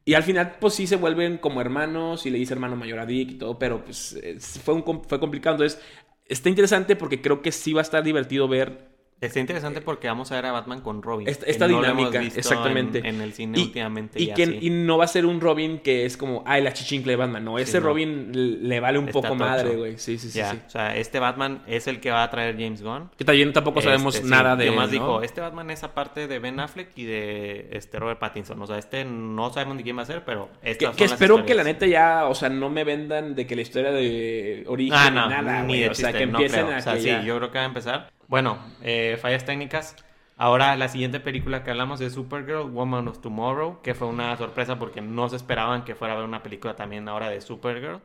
[0.04, 3.06] Y al final, pues sí se vuelven como hermanos y le dice hermano mayor a
[3.06, 5.56] Dick y todo, pero pues es- fue, un, fue complicado.
[5.56, 5.80] Entonces,
[6.26, 8.89] está interesante porque creo que sí va a estar divertido ver
[9.20, 11.28] Está interesante porque vamos a ver a Batman con Robin.
[11.28, 12.20] esta, que esta no lo hemos dinámica.
[12.20, 12.98] visto exactamente.
[13.00, 14.22] En, en el cine Y- últimamente.
[14.22, 14.58] Y, ya que, sí.
[14.62, 17.44] y no va a ser un Robin que es como, ay, la chichincle de Batman.
[17.44, 17.80] No, ese.
[17.80, 18.30] Robin
[18.68, 19.38] le vale un Está poco tocho.
[19.44, 19.98] madre, güey.
[19.98, 20.38] Sí, sí, sí.
[20.38, 20.58] Ya, sí.
[20.66, 23.10] O sea, este Batman es el que va a traer James Gunn.
[23.18, 24.92] Que también tampoco sabemos Este, sí, nada de Yo más ¿no?
[24.92, 28.60] dijo, este Batman es aparte de Ben Affleck y de este Robert Pattinson.
[28.62, 31.10] O sea, este no sabemos ni quién va a ser, pero Que, estas que son
[31.10, 33.90] las espero que la neta ya, o sea, no me vendan de que la historia
[33.92, 37.00] de origen Ah, no, nada, ni de O sea, que empiecen a O sea, que
[37.00, 38.10] sí, yo creo que va a empezar.
[38.30, 39.96] Bueno, eh, fallas técnicas.
[40.36, 44.78] Ahora la siguiente película que hablamos es Supergirl, Woman of Tomorrow, que fue una sorpresa
[44.78, 48.00] porque no se esperaban que fuera a haber una película también ahora de Supergirl.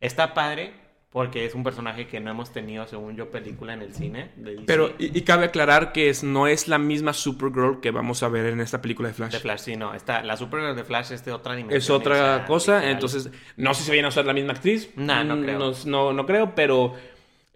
[0.00, 0.74] Está padre
[1.10, 4.32] porque es un personaje que no hemos tenido, según yo, película en el cine.
[4.36, 4.60] de.
[4.66, 8.28] Pero, y, y cabe aclarar que es, no es la misma Supergirl que vamos a
[8.28, 9.32] ver en esta película de Flash.
[9.32, 9.94] De Flash, sí, no.
[9.94, 11.78] Está, la Supergirl de Flash es de otra dimensión.
[11.78, 12.92] Es otra cosa, literal.
[12.94, 14.90] entonces no sé si vayan a usar la misma actriz.
[14.96, 15.58] Nah, no Mm, creo.
[15.58, 16.94] No, no, no creo, pero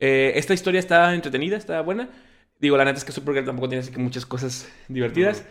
[0.04, 2.08] eh, esta historia está entretenida, está buena.
[2.58, 5.44] Digo, la neta es que Supergirl tampoco tiene así que muchas cosas divertidas,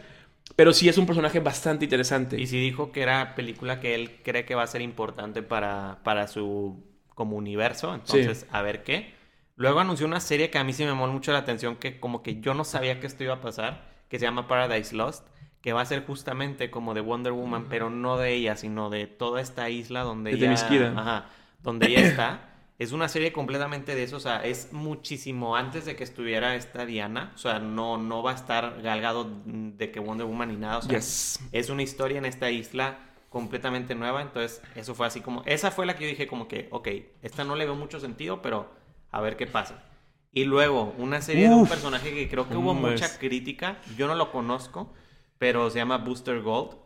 [0.58, 2.38] pero sí es un personaje bastante interesante.
[2.38, 6.00] Y sí dijo que era película que él cree que va a ser importante para,
[6.04, 6.84] para su
[7.16, 7.96] como universo.
[7.96, 9.14] Entonces, a ver qué.
[9.56, 12.22] Luego anunció una serie que a mí sí me llamó mucho la atención, que como
[12.22, 15.26] que yo no sabía que esto iba a pasar, que se llama Paradise Lost,
[15.62, 19.08] que va a ser justamente como de Wonder Woman, pero no de ella, sino de
[19.08, 20.94] toda esta isla donde De ella...
[20.98, 21.30] Ajá,
[21.64, 22.48] donde ella está.
[22.82, 26.84] Es una serie completamente de eso, o sea, es muchísimo antes de que estuviera esta
[26.84, 30.80] Diana, o sea, no, no va a estar galgado de que Wonder Woman ni nada,
[30.80, 31.42] o sea, Yes.
[31.52, 32.98] es una historia en esta isla
[33.30, 36.70] completamente nueva, entonces eso fue así como, esa fue la que yo dije como que,
[36.72, 36.88] ok,
[37.22, 38.72] esta no le veo mucho sentido, pero
[39.12, 39.84] a ver qué pasa.
[40.32, 44.08] Y luego, una serie de un personaje que creo que hubo ¿Cómo mucha crítica, yo
[44.08, 44.92] no lo conozco,
[45.38, 46.78] pero se llama Booster Gold.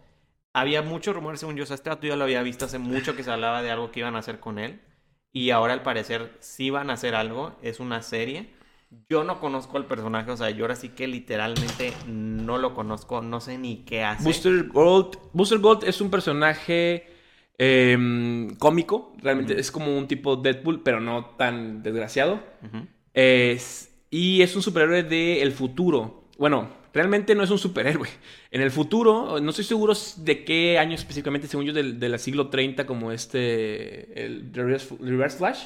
[0.51, 3.23] Había muchos rumores, según yo, o sea, este yo lo había visto hace mucho que
[3.23, 4.81] se hablaba de algo que iban a hacer con él.
[5.35, 8.47] Y ahora al parecer sí van a hacer algo, es una serie.
[9.09, 13.21] Yo no conozco al personaje, o sea, yo ahora sí que literalmente no lo conozco,
[13.21, 14.23] no sé ni qué hace.
[14.23, 17.07] Booster Gold, Booster Gold es un personaje
[17.57, 22.39] eh, cómico, realmente es como un tipo Deadpool, pero no tan desgraciado.
[23.13, 26.23] Es- y es un superhéroe del futuro.
[26.37, 28.07] Bueno, realmente no es un superhéroe.
[28.49, 32.47] En el futuro, no estoy seguro de qué año específicamente, según yo, del, del siglo
[32.49, 35.65] 30, como este, el Reverse, Reverse Flash.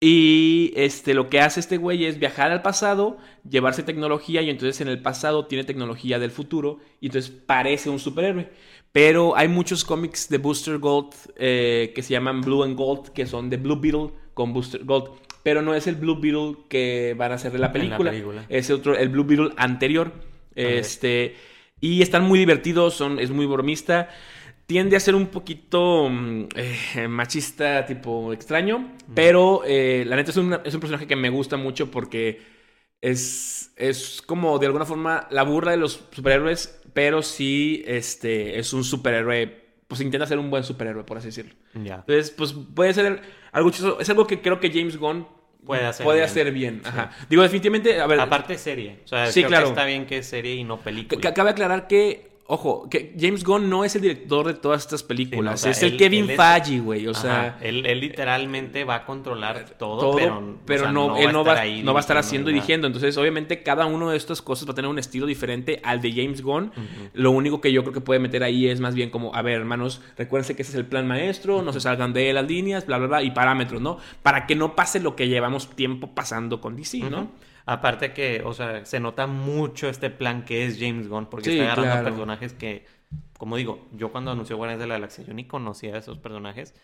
[0.00, 3.16] Y este, lo que hace este güey es viajar al pasado,
[3.48, 7.98] llevarse tecnología y entonces en el pasado tiene tecnología del futuro y entonces parece un
[7.98, 8.50] superhéroe.
[8.92, 13.24] Pero hay muchos cómics de Booster Gold eh, que se llaman Blue and Gold, que
[13.24, 15.08] son de Blue Beetle con Booster Gold.
[15.44, 18.10] Pero no es el Blue Beetle que van a hacer de la película.
[18.48, 20.10] Es otro, el Blue Beetle anterior.
[20.56, 21.36] Este,
[21.80, 24.08] y están muy divertidos, son, es muy bromista.
[24.66, 28.96] Tiende a ser un poquito mm, eh, machista, tipo extraño.
[29.14, 32.40] Pero eh, la neta es un, es un personaje que me gusta mucho porque
[33.02, 38.72] es, es como de alguna forma la burla de los superhéroes, pero sí este, es
[38.72, 39.63] un superhéroe.
[39.94, 41.54] Pues intenta ser un buen superhéroe, por así decirlo.
[41.74, 41.96] Ya.
[42.06, 43.20] Entonces, pues puede ser
[43.52, 44.00] algo chistoso.
[44.00, 45.26] Es algo que creo que James Gunn
[45.64, 46.28] Puede hacer puede bien.
[46.30, 46.82] hacer bien.
[46.84, 47.10] Ajá.
[47.30, 49.64] Digo, definitivamente, a ver, Aparte serie, o sea, Sí, creo claro.
[49.66, 51.20] que está bien que es serie y no película.
[51.22, 55.02] ca- cabe aclarar que, ojo, que James Gunn no es el director de todas estas
[55.02, 55.60] películas.
[55.60, 57.06] Sí, no, o sea, es el Kevin Feige, güey.
[57.06, 60.92] O Ajá, sea, él, él literalmente va a controlar todo, todo, pero, pero, o sea,
[60.92, 62.86] no, va él a no estar va, ahí no va a estar haciendo y dirigiendo.
[62.86, 66.12] Entonces, obviamente, cada uno de estas cosas va a tener un estilo diferente al de
[66.12, 66.72] James Gunn.
[67.14, 69.54] Lo único que yo creo que puede meter ahí es más bien como, a ver,
[69.54, 72.98] hermanos, recuérdense que ese es el plan maestro, no se salgan de las líneas, bla,
[72.98, 73.98] bla, bla, y parámetros, ¿no?
[74.22, 76.98] Para que no pase lo que llevamos tiempo pasando con DC.
[77.10, 77.30] ¿no?
[77.66, 81.52] Aparte que, o sea, se nota mucho este plan que es James Gunn, porque Sí,
[81.58, 82.04] está agarrando claro.
[82.10, 82.84] personajes que,
[83.38, 86.74] como digo, yo cuando anunció Guardianes de la Galaxia, yo ni conocía a esos personajes.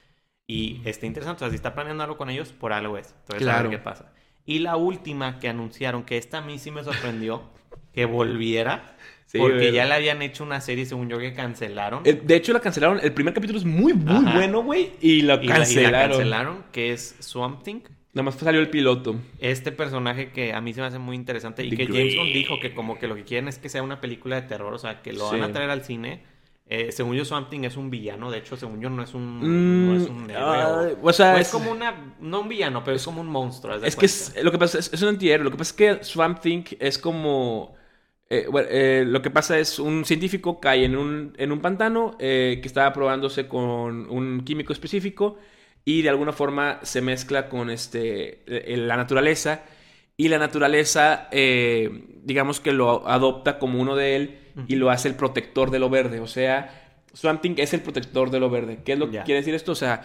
[0.46, 3.14] Y está interesante, o sea, si está planeando algo con ellos, por algo es.
[3.20, 3.68] Entonces, a Claro.
[3.70, 4.12] ver qué pasa.
[4.46, 7.42] Y la última que anunciaron, que esta a mí sí me sorprendió,
[7.92, 9.72] que volviera, Sí, porque güey.
[9.72, 12.02] ya le habían hecho una serie, según yo, que cancelaron.
[12.04, 12.98] El- de hecho, la cancelaron.
[13.00, 14.34] El primer capítulo es muy, muy Ajá.
[14.34, 14.92] bueno, güey.
[15.00, 16.10] Y la y, la, y la cancelaron.
[16.10, 17.82] cancelaron, que es Swamp Thing.
[18.12, 19.14] Nada más salió el piloto.
[19.38, 22.32] Este personaje que a mí se me hace muy interesante y The que Grey.
[22.32, 24.78] dijo que como que lo que quieren es que sea una película de terror, o
[24.78, 25.36] sea, que lo Sí.
[25.38, 26.22] van a traer al cine
[26.72, 28.30] Eh, según yo, Swamp Thing es un villano.
[28.30, 30.92] De hecho, según yo, no es un, Mm, no es un héroe.
[31.02, 32.14] o, o sea, es, es- como una...
[32.20, 33.74] No un villano, pero es como un monstruo.
[33.82, 35.42] Es que es, lo que pasa es, es un antihéroe.
[35.42, 37.74] Lo que pasa es que Swamp Thing es como.
[38.28, 42.16] eh, bueno, eh, lo que pasa es un científico cae en un, en un pantano
[42.20, 45.38] eh, que estaba probándose con un químico específico
[45.84, 49.62] y de alguna forma se mezcla con este, eh, la naturaleza
[50.16, 55.08] y la naturaleza, eh, digamos que lo adopta como uno de él y lo hace
[55.08, 56.20] el protector de lo verde.
[56.20, 58.80] O sea, Swamp Thing es el protector de lo verde.
[58.84, 59.72] ¿Qué es lo que quiere decir esto?
[59.72, 60.02] O sea,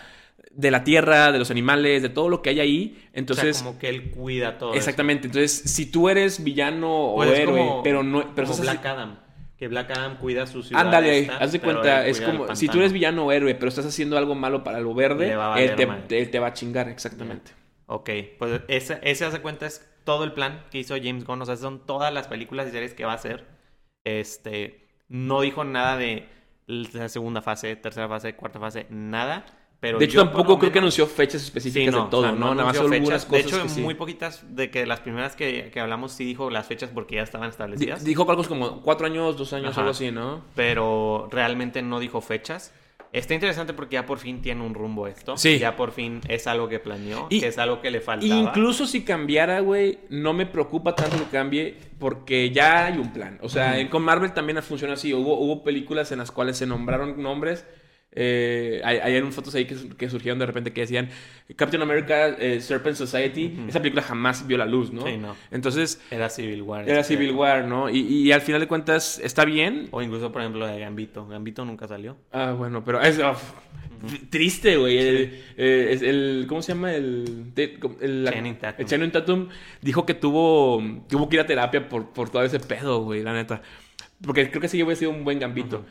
[0.51, 3.03] de la tierra, de los animales, de todo lo que hay ahí.
[3.11, 4.77] Entonces, o sea, como que él cuida todo eso.
[4.77, 5.27] exactamente.
[5.27, 8.19] Entonces, si tú eres villano o Pues es héroe, como- pero no...
[8.33, 9.19] Pero como estás así- Black Adam.
[9.57, 10.81] Que Black Adam cuida su ciudad.
[10.81, 13.85] Ándale, esta, haz de cuenta, es como, si tú eres villano o héroe, pero estás
[13.85, 15.27] haciendo algo malo para lo verde,
[16.07, 17.51] te- él te va a chingar, exactamente.
[17.87, 21.41] Ok, pues ese, ese hace cuenta es todo el plan que hizo James Gunn.
[21.41, 23.45] O sea, son todas las películas y series que va a hacer.
[24.03, 26.27] Este, no dijo nada de
[26.67, 29.45] la segunda fase, tercera fase, cuarta fase, nada.
[29.85, 32.31] Pero de hecho, tampoco creo que menos- anunció fechas específicas Sí, de todo, o sea,
[32.31, 32.55] ¿no?
[32.55, 33.81] Nada más algunas cosas De hecho, que sí.
[33.81, 37.21] muy poquitas de que las primeras que, que hablamos sí dijo las fechas porque ya
[37.23, 38.03] estaban establecidas.
[38.03, 39.81] Dijo algo como cuatro años, dos años, Ajá.
[39.81, 40.41] algo así, ¿no?
[40.55, 42.73] pero realmente no dijo fechas.
[43.13, 45.37] Está interesante porque ya por fin tiene un rumbo esto.
[45.37, 45.57] Sí.
[45.57, 48.35] Ya por fin es algo que planeó, Y- que es algo que le faltaba.
[48.41, 53.39] Incluso si cambiara, güey, no me preocupa tanto que cambie porque ya hay un plan.
[53.41, 53.89] O sea, Ujú.
[53.89, 55.13] con Marvel también funciona así.
[55.13, 57.65] Hubo, hubo películas en las cuales se nombraron nombres.
[58.17, 61.09] Eh, hay, hay unas fotos ahí que, que surgieron de repente que decían
[61.57, 63.53] Captain America eh, Serpent Society.
[63.57, 63.69] Ujú.
[63.69, 65.05] Esa película jamás vio la luz, ¿no?
[65.05, 65.35] Sí, no.
[65.51, 66.87] Entonces, Era Civil War.
[66.89, 67.15] era este.
[67.15, 67.89] Civil War, ¿no?
[67.89, 69.89] Y, y al final de cuentas, está bien.
[69.91, 71.27] O incluso, por ejemplo, de Gambito.
[71.27, 72.17] Gambito nunca salió.
[72.31, 73.35] Ah, bueno, pero es ah,
[74.29, 74.97] triste, güey.
[74.97, 76.93] El, eh, es el- ¿Cómo se llama?
[76.93, 78.81] El, el, Channing Tatum.
[78.81, 79.49] el Channing Tatum
[79.81, 83.33] dijo que tuvo, tuvo que ir a terapia por, por todo ese pedo, güey, la
[83.33, 83.61] neta.
[84.21, 85.77] Porque creo que sí hubiera sido un buen gambito.
[85.79, 85.85] Ujú.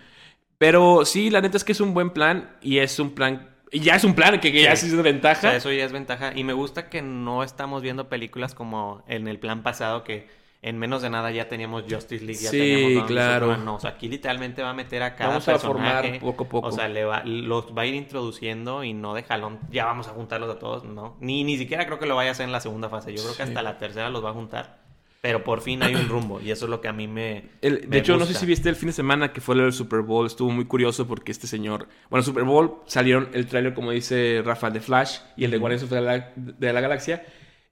[0.59, 3.51] Pero sí, la neta es que es un buen plan y es un plan...
[3.73, 4.87] Y ya es un plan que, que ya Sí.
[4.89, 5.41] sí es O ventaja.
[5.41, 6.33] sea, eso ya es ventaja.
[6.35, 10.29] Y me gusta que no estamos viendo películas como en el plan pasado que
[10.63, 13.47] en menos de nada ya teníamos Justice League, ya Sí, teníamos claro.
[13.47, 13.65] Superman.
[13.67, 16.09] No, o sea, aquí literalmente va a meter a cada Vamos a personaje.
[16.09, 16.69] formar poco a poco.
[16.69, 19.59] O sea, le va, los va a ir introduciendo y no de jalón.
[19.71, 21.17] Ya vamos a juntarlos a todos, no.
[21.21, 23.13] Ni, ni siquiera creo que lo vaya a hacer en la segunda fase.
[23.15, 24.84] Yo creo que hasta la tercera los va a juntar.
[25.25, 27.45] Pero por fin hay un rumbo y eso es lo que a mí me.
[27.63, 28.41] El- de me hecho, no sé gusta.
[28.41, 30.27] si viste el fin de semana que fue el Super Bowl.
[30.27, 31.89] Estuvo muy curioso porque este señor.
[32.11, 35.85] Bueno, Super Bowl salieron el tráiler, como dice Rafa, de Flash y el de Guardians
[35.85, 37.25] of the la, de la Galaxia.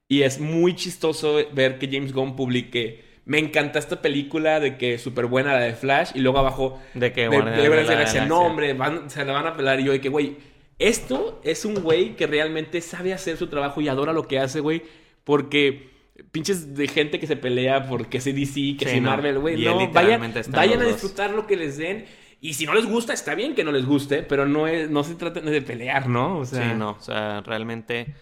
[0.09, 3.05] Y es muy chistoso ver que James Gunn publique.
[3.27, 6.13] Me encanta esta película de que súper buena la de Flash.
[6.15, 6.81] Y luego abajo.
[6.95, 8.25] De que de, de de the Galaxia.
[8.25, 9.79] No, hombre, van- se la van a pelar.
[9.79, 10.39] Y yo, de que, güey,
[10.79, 14.61] esto es un güey que realmente sabe hacer su trabajo y adora lo que hace,
[14.61, 14.83] güey.
[15.25, 15.93] Porque.
[16.31, 19.11] Pinches de gente que se pelea porque es DC, que Sí, es no.
[19.11, 19.65] Marvel, güey.
[19.65, 22.05] No, vayan, vayan a disfrutar lo que les den.
[22.41, 25.05] Y si no les gusta, está bien que no les guste, pero no, es, no
[25.05, 26.39] se trata de pelear, ¿no?
[26.39, 28.15] O sea, Sí, no, o sea, realmente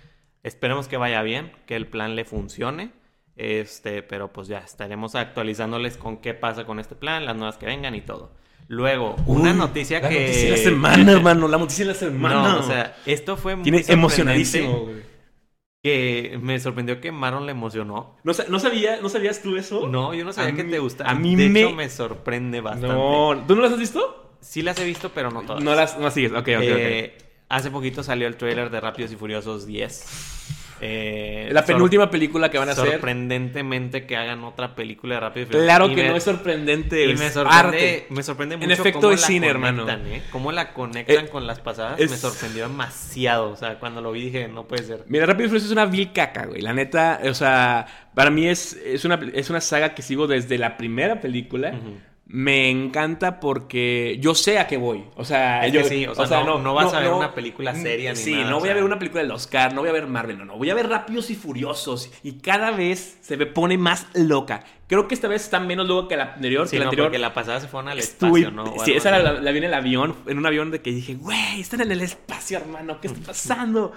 [0.42, 2.92] esperemos que vaya bien, que el plan le funcione.
[3.36, 7.64] Este, pero pues ya estaremos actualizándoles con qué pasa con este plan, las nuevas que
[7.64, 8.34] vengan y todo.
[8.68, 11.48] Luego, una noticia la que noticia de la semana, hermano.
[11.48, 12.52] La noticia de la semana.
[12.52, 15.09] No, o sea, esto fue muy Tiene emocionadísimo, güey.
[15.82, 18.14] Que me sorprendió que Maron le emocionó.
[18.22, 19.88] ¿No, no, sabía, ¿No sabías tú eso?
[19.88, 21.10] No, yo no sabía A que mí- te gustaba.
[21.10, 22.88] a mí de me- hecho, me sorprende bastante.
[22.88, 24.36] No, ¿tú no las has visto?
[24.42, 25.62] Sí las he visto, pero no todas.
[25.64, 26.32] No las, no sigues.
[26.32, 27.18] Ok, ok, Eh,
[27.48, 30.04] Hace poquito salió el trailer de Rápidos y Furiosos 10.
[30.80, 31.48] Eh.
[31.52, 32.92] La penúltima película que van a hacer.
[32.92, 35.66] Sorprendentemente que hagan otra película de Rápidos y Furiosos.
[35.66, 37.04] Claro Y que me- no es sorprendente.
[37.04, 38.06] Y me sorprende, arte.
[38.10, 40.06] me sorprende En mucho efecto, cómo es la cine, conectan, hermano.
[40.14, 40.22] ¿eh?
[40.30, 43.50] Cómo la conectan Eh, con las pasadas es- me sorprendió demasiado.
[43.50, 45.04] O sea, cuando lo vi dije, no puede ser.
[45.08, 46.62] Mira, Rápido y Furioso es una vil caca, güey.
[46.62, 50.58] La neta, o sea, para mí es, es, una, es una saga que sigo desde
[50.58, 51.72] la primera película.
[52.32, 55.04] Me encanta porque yo sé a qué voy.
[55.16, 58.12] O sea, Es yo, sí, o sea, no- no vas a ver una película seria
[58.12, 59.92] ni Sí, nada, no o voy a ver una película del Oscar, no voy a
[59.92, 60.56] ver Marvel, no, no.
[60.56, 62.08] Voy a ver Rápidos y Furiosos.
[62.22, 64.62] Y cada vez se me pone más loca.
[64.86, 66.68] Creo que esta vez está menos loca que la anterior.
[66.68, 68.84] Sí, que la no, anterior porque la pasada se fueron al Estuve- espacio, ¿no?
[68.84, 71.60] Sí, esa la, la vi en el avión, en un avión de que dije, güey,
[71.60, 73.92] están en el espacio, hermano, ¿qué está pasando?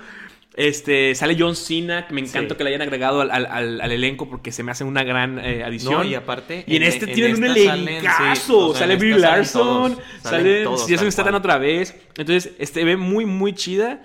[0.56, 2.58] Este, sale John Cena, que me encanta Sí.
[2.58, 5.40] que le hayan agregado al, al- al- al elenco porque se me hace una gran
[5.40, 5.94] eh, adición.
[5.96, 6.64] No, y aparte.
[6.68, 8.36] Y en, este tienen un esta salen, elencazo.
[8.36, 11.96] sí, o sea, sale en salen Larson, sale Jason Statham otra vez.
[12.18, 14.04] Entonces, este ve muy, muy chida.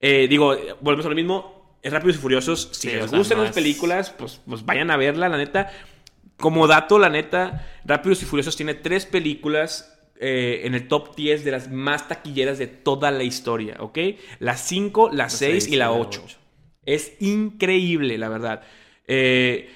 [0.00, 1.60] Eh, digo, volvemos a lo mismo.
[1.82, 2.68] Es Rápidos y Furiosos.
[2.72, 5.70] Si Sí, les gustan las películas, pues, pues vayan a verla, la neta.
[6.38, 11.44] Como dato, la neta, Rápidos y Furiosos tiene tres películas eh, en el top 10
[11.44, 13.98] de las más taquilleras de toda la historia, ¿ok?
[14.38, 16.24] La 5, la 6 y la 8.
[16.86, 18.62] Es increíble, la verdad.
[19.06, 19.68] Eh,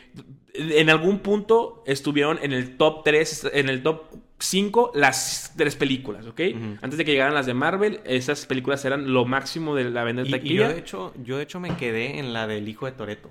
[0.55, 4.03] en algún punto estuvieron en el top 3, en el top
[4.38, 6.40] 2005 las tres películas, ¿ok?
[6.55, 6.76] Ujú.
[6.82, 10.22] Antes de que llegaran las de Marvel, esas películas eran lo máximo de la venta
[10.22, 10.68] de Y, y taquilla.
[10.68, 13.30] yo, de hecho, yo de hecho me quedé en la del hijo de Toreto.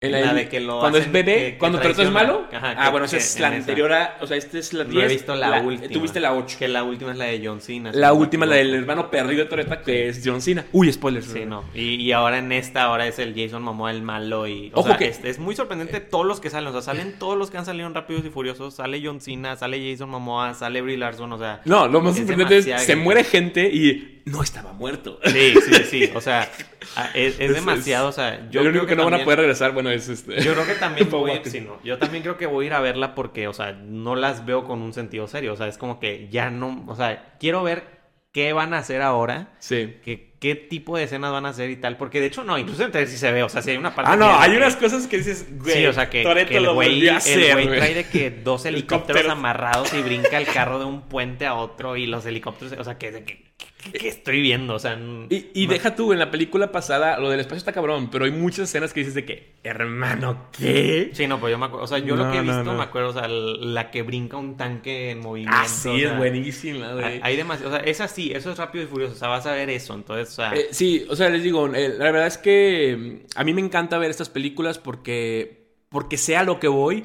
[0.00, 2.46] En la de que lo cuando hacen- es bebé, que- que cuando Toretto es malo.
[2.52, 3.56] Ajá, ah, que- bueno, esa es la esa.
[3.56, 4.16] anterior a.
[4.20, 4.94] O sea, esta es la 10.
[4.94, 5.92] No he visto la, última.
[5.92, 6.56] Tuviste la 8.
[6.56, 7.90] Que la última es la de John Cena.
[7.92, 10.64] La última, la del hermano perdido de Toretta, que es John Cena.
[10.70, 11.26] Uy, spoilers.
[11.26, 11.64] Sí, no.
[11.74, 14.70] Y, y ahora en esta, ahora es el Jason Momoa el malo y...
[14.72, 16.68] O Ojo sea, que- es, es muy sorprendente todos los que salen.
[16.68, 18.74] O sea, salen todos los que han salido en Rápidos y Furiosos.
[18.74, 21.60] Sale John Cena, sale Jason Momoa, sale Brie Larson, o sea...
[21.64, 25.18] No, lo más Es sorprendente es se muere gente y no estaba muerto.
[25.24, 26.10] Sí, sí, sí.
[26.14, 26.48] O sea,
[26.96, 28.48] a- es, es demasiado, o sea...
[28.50, 30.40] Yo lo único creo que no van a poder regresar, bueno, es este.
[30.42, 32.80] Yo creo que también voy, sí, no, yo también creo que voy a ir a
[32.80, 35.52] verla porque, o sea, no las veo con un sentido serio.
[35.52, 37.98] O sea, es como que ya no, o sea, quiero ver
[38.32, 39.96] qué van a hacer ahora, Sí.
[40.04, 41.96] que, qué tipo de escenas van a hacer y tal.
[41.96, 44.12] Porque de hecho, no, incluso en sí se ve, o sea, si hay una parte.
[44.12, 45.74] Ah, no, que- hay que- unas cosas que dices, güey.
[45.78, 49.32] Sí, o sea, que, que el lo güey trae de que dos helicópteros Helicópteros.
[49.32, 52.98] amarrados y brinca el carro de un puente a otro y los helicópteros, o sea,
[52.98, 53.44] que, que,
[53.92, 54.98] que- estoy viendo, o sea...
[55.30, 58.30] Y, y deja tú, en la película pasada, lo del espacio está cabrón, pero hay
[58.32, 61.10] muchas escenas que dices de que, hermano, ¿qué?
[61.12, 62.74] Sí, no, pues yo me acuerdo, o sea, yo lo que he visto no.
[62.74, 65.56] me acuerdo, o sea, la que brinca un tanque en movimiento.
[65.62, 67.20] Ah, sí, o es sea, buenísima, güey.
[67.22, 69.52] Hay, demasiado, o sea, es así, eso es rápido y furioso, o sea, vas a
[69.52, 72.38] ver eso, entonces, o sea, Eh, sí, o sea, les digo, eh, la verdad es
[72.38, 76.68] que mm, a mí me encanta ver estas películas porque, porque sé a lo que
[76.68, 77.04] voy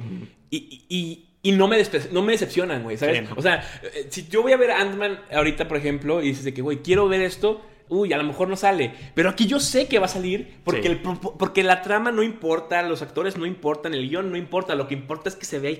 [0.50, 1.78] y- y no, me
[2.12, 3.30] no me decepcionan, güey, ¿sabes?
[3.36, 6.54] O sea, eh, si yo voy a ver Ant-Man ahorita, por ejemplo, y dices de
[6.54, 9.88] que, güey, quiero ver esto, uy, a lo mejor no sale, pero aquí yo sé
[9.90, 10.88] que va a salir porque, Sí.
[10.88, 14.88] el porque la trama no importa, los actores no importan, el guion no importa, lo
[14.88, 15.72] que importa es que se vea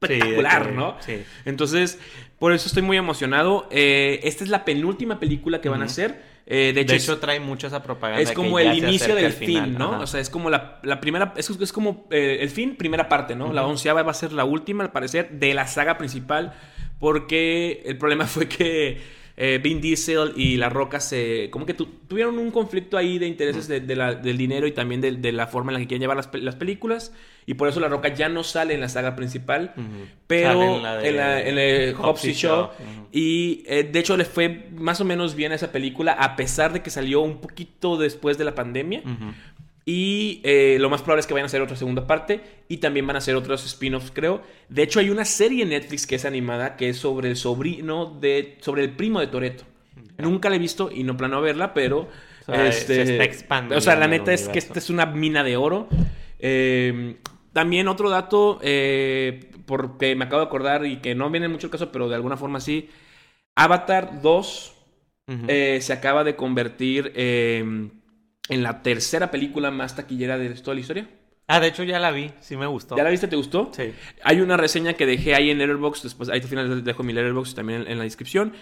[0.00, 0.96] espectacular, Sí, ¿no?
[1.00, 1.22] sí.
[1.44, 1.98] Entonces,
[2.38, 3.68] por eso estoy muy emocionado.
[3.70, 6.22] Eh, esta es la penúltima película que van a hacer.
[6.46, 8.22] Eh, de hecho, de es- hecho trae mucho esa propaganda.
[8.22, 9.92] es como el inicio del final, fin, ¿no?
[9.94, 9.98] ajá.
[10.00, 13.36] O sea, es como la, la primera, es, es como eh, el fin, primera parte,
[13.36, 13.52] ¿no?
[13.52, 16.54] La onceava va a ser la última, al parecer, de la saga principal,
[16.98, 19.00] porque el problema fue que
[19.42, 23.26] eh, Vin Diesel y La Roca se, como que tu- tuvieron un conflicto ahí de
[23.26, 25.86] intereses de- de la- del dinero y también de, de la forma en la que
[25.86, 27.14] quieren llevar las, las películas,
[27.46, 29.72] y por eso La Roca ya no sale en la saga principal,
[30.26, 30.60] pero
[31.08, 32.64] en, la, en el Hobbs y Shaw.
[32.64, 33.08] Ujú.
[33.12, 36.72] Y eh, de hecho le fue más o menos bien a esa película, a pesar
[36.74, 39.02] de que salió un poquito después de la pandemia.
[39.92, 42.40] Y eh, lo más probable es que vayan a hacer otra segunda parte.
[42.68, 44.40] Y también van a hacer otros spin-offs, creo.
[44.68, 48.06] De hecho, hay una serie en Netflix que es animada, que es sobre el sobrino
[48.06, 48.56] de.
[48.60, 49.64] sobre el primo de Toreto.
[50.16, 52.08] Nunca la he visto y no planeo verla, pero.
[52.46, 55.06] O sea, este, se está expandiendo O sea, la neta es que esta es una
[55.06, 55.88] mina de oro.
[56.38, 57.16] Eh,
[57.52, 61.72] también otro dato, eh, porque me acabo de acordar y que no viene mucho el
[61.72, 62.88] caso, pero de alguna forma sí.
[63.56, 64.72] Avatar 2
[65.26, 65.46] Ujú.
[65.48, 67.12] eh, se acaba de convertir
[68.50, 71.08] en la tercera película más taquillera de toda la historia.
[71.46, 72.96] Ah, de hecho ya la vi, sí me gustó.
[72.96, 73.26] ¿Ya la viste?
[73.26, 73.70] ¿Te gustó?
[73.74, 73.92] Sí.
[74.22, 77.56] Hay una reseña que dejé ahí en Letterboxd, después ahí al final dejo mi Letterboxd
[77.56, 78.52] también en, en la descripción,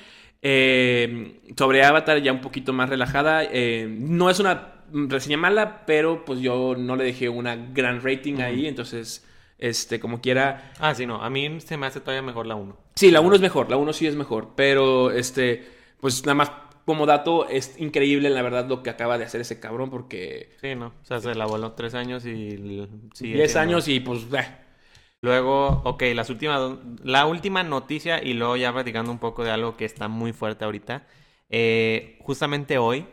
[0.41, 3.45] eh, sobre Avatar ya un poquito más relajada.
[3.45, 8.41] eh, no es una reseña mala, pero pues yo no le dejé una gran rating
[8.41, 9.27] ahí, entonces,
[9.59, 10.73] este, como quiera...
[10.79, 12.75] Ah, sí, no, a mí se me hace todavía mejor la 1.
[12.95, 15.67] Sí, la 1 es mejor, la 1 sí es mejor, pero este,
[16.01, 16.51] pues nada más
[16.89, 20.51] como dato, es increíble la verdad lo que acaba de hacer ese cabrón porque...
[20.61, 23.89] Sí, no, o sea, se la voló tres años y l- sigue 10 siendo- años
[23.89, 24.23] y pues...
[24.33, 24.47] eh,
[25.21, 29.77] Luego, ok, las últimas, la última noticia y luego ya platicando un poco de algo
[29.77, 31.07] que está muy fuerte ahorita.
[31.51, 33.07] Eh, justamente hoy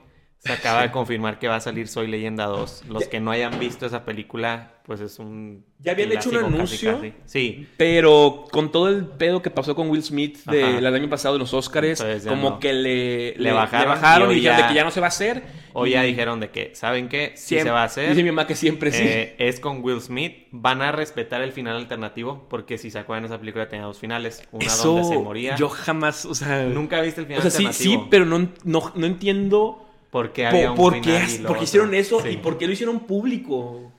[0.46, 2.84] se acaba de confirmar que va a salir Soy Leyenda 2.
[2.90, 5.66] Los que no hayan visto esa película, pues es un...
[5.80, 7.02] Ya habían hecho un anuncio.
[7.26, 10.78] Sí, Pero con todo el pedo que pasó con Will Smith de- Ajá.
[10.78, 12.60] el año pasado en los Oscars, Entonces como no.
[12.60, 15.10] que le, Le bajaron bajaron y dijeron ya- de que ya no se va a
[15.10, 15.44] hacer.
[15.74, 17.34] hoy ya dijeron de que, ¿saben qué?
[17.36, 18.10] Sí siempre- se va a hacer.
[18.10, 19.02] Dice mi mamá que siempre sí.
[19.04, 20.46] Eh, es con Will Smith.
[20.52, 24.44] Van a respetar el final alternativo porque si se acuerdan esa película tenía dos finales.
[24.52, 25.56] Una Eso donde se moría.
[25.56, 26.64] yo jamás, o sea...
[26.66, 28.04] Nunca viste el final O sea, sí, alternativo.
[28.04, 29.82] sí, pero no, no, no entiendo
[30.16, 31.64] Porque po- había un por, final qué, y lo por qué otro.
[31.64, 32.30] hicieron eso Sí.
[32.30, 33.92] y por qué lo hicieron público.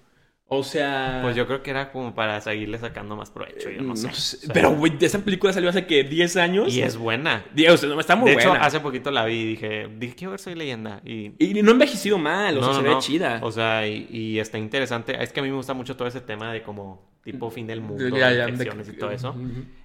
[0.48, 1.18] O sea...
[1.22, 4.06] Pues yo creo que era como para seguirle sacando más provecho, yo no sé.
[4.06, 4.36] no sé.
[4.36, 6.72] O sea, pero, güey, esa película salió hace que 10 años.
[6.72, 7.44] Y es buena.
[7.52, 8.64] Dios, no, está muy de hecho, buena.
[8.64, 11.02] hace poquito la vi y dije, dije, quiero ver Soy Leyenda.
[11.04, 11.32] Y...
[11.38, 13.40] Y no ha envejecido mal, o sea, No, se ve chida.
[13.42, 15.20] O sea, y, y está interesante.
[15.20, 17.80] Es que a mí me gusta mucho todo ese tema de como tipo fin del
[17.80, 19.34] mundo, Ya, de de- y todo eso.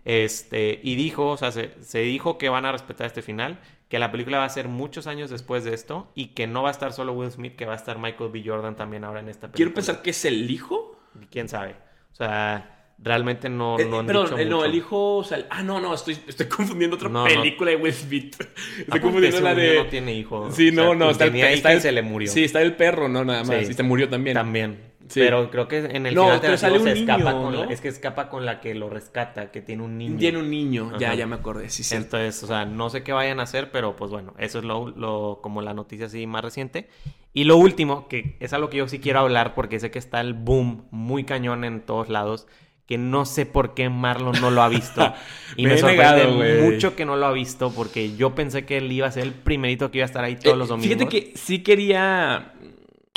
[0.06, 3.60] Este, y dijo, o sea, se, se dijo que van a respetar este final,
[3.92, 6.70] que la película va a ser muchos años después de esto y que no va
[6.70, 8.42] a estar solo Will Smith, que va a estar Michael B.
[8.44, 9.56] Jordan también ahora en esta película.
[9.58, 10.98] Quiero pensar que es el hijo.
[11.30, 11.76] ¿Quién sabe?
[12.14, 15.18] O sea, realmente no, Eh, no han dicho eh, no, el hijo.
[15.18, 17.36] o sea, ah, no, no, estoy, estoy confundiendo otra No, no.
[17.36, 18.36] película de Will Smith.
[18.80, 19.76] Estoy confundiendo la de.
[19.76, 20.50] no tiene hijo.
[20.52, 22.32] Sí, O sea, no, no, está el, tenía está y el- se le murió.
[22.32, 23.66] Sí, está el perro, no, nada más.
[23.66, 23.72] Sí.
[23.72, 24.36] Y se murió también.
[24.36, 24.91] También.
[25.12, 25.20] Sí.
[25.20, 27.66] Pero creo que en el No, final pero sale un se escapa niño, con la-
[27.66, 27.70] ¿no?
[27.72, 30.18] es que escapa con la que lo rescata, que tiene un niño.
[30.18, 31.16] Tiene un niño, ya, Ajá.
[31.18, 31.96] ya me acordé, sí, sí.
[31.96, 34.90] Entonces, o sea, no sé qué vayan a hacer, pero pues bueno, eso es lo,
[34.90, 36.88] lo- como la noticia así más reciente.
[37.34, 40.22] Y lo último, que es algo que yo sí quiero hablar porque sé que está
[40.22, 42.48] el boom muy cañón en todos lados,
[42.88, 45.14] que no sé por qué Marlon no lo ha visto.
[45.56, 48.78] y Me me, sorprende negado, mucho que no lo ha visto porque yo pensé que
[48.80, 50.98] él iba a ser el primerito que iba a estar ahí todos Eh, los domingos.
[50.98, 52.54] Fíjate que sí quería...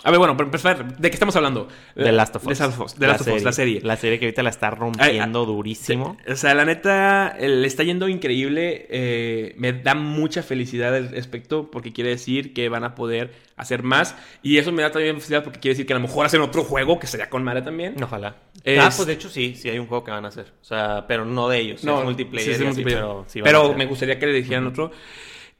[0.04, 1.66] A ver, bueno, para empezar, ¿de qué estamos hablando?
[1.96, 2.58] The Last of Us.
[2.58, 3.80] De Last of Us, The Last of Us, la serie.
[3.82, 6.16] La serie que ahorita la está rompiendo durísimo.
[6.28, 8.86] O sea, la neta, eh, le está yendo increíble.
[8.90, 13.82] eh, me da mucha felicidad al respecto porque quiere decir que van a poder hacer
[13.82, 14.14] más.
[14.42, 16.64] Y eso me da también felicidad porque quiere decir que a lo mejor hacen otro
[16.64, 17.94] juego que sería con madre también.
[18.02, 18.36] Ojalá.
[18.62, 20.52] Es- Ah, pues de hecho sí, sí hay un juego que van a hacer.
[20.60, 21.82] O sea, pero no de ellos.
[21.82, 22.44] No, es multiplayer.
[22.44, 23.00] sí, es así, multiplayer.
[23.00, 24.90] pero sí Pero me gustaría que le dijeran otro.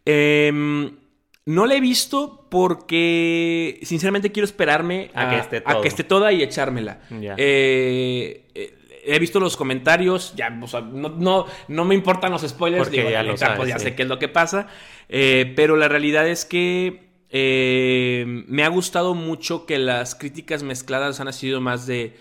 [0.05, 0.90] Em,
[1.47, 6.32] no la he visto porque sinceramente quiero esperarme A que esté a que esté toda
[6.32, 7.01] y echármela.
[7.11, 8.74] Eh, eh,
[9.05, 12.99] he visto los comentarios, ya, o sea, no, no, no me importan los spoilers, Porque
[12.99, 13.84] digo, ya lo sabes, pues ya sí.
[13.86, 14.68] sé qué es lo que pasa,
[15.11, 21.20] eh, pero la realidad es que eh, me ha gustado mucho que las críticas mezcladas
[21.20, 22.16] han sido más de,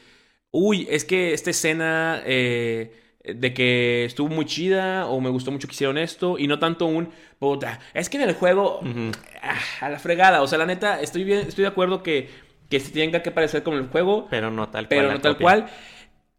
[0.52, 5.74] uy, es que esta escena de que estuvo muy chida o me gustó mucho que
[5.74, 7.10] hicieron esto y no tanto un,
[7.44, 8.80] puta, es que en el juego,
[9.42, 12.30] ah, a la fregada, o sea, la neta, estoy, bien, estoy de acuerdo que,
[12.70, 14.90] que se tenga que parecer como el juego, Pero no tal cual.
[14.90, 15.66] pero no tal cual.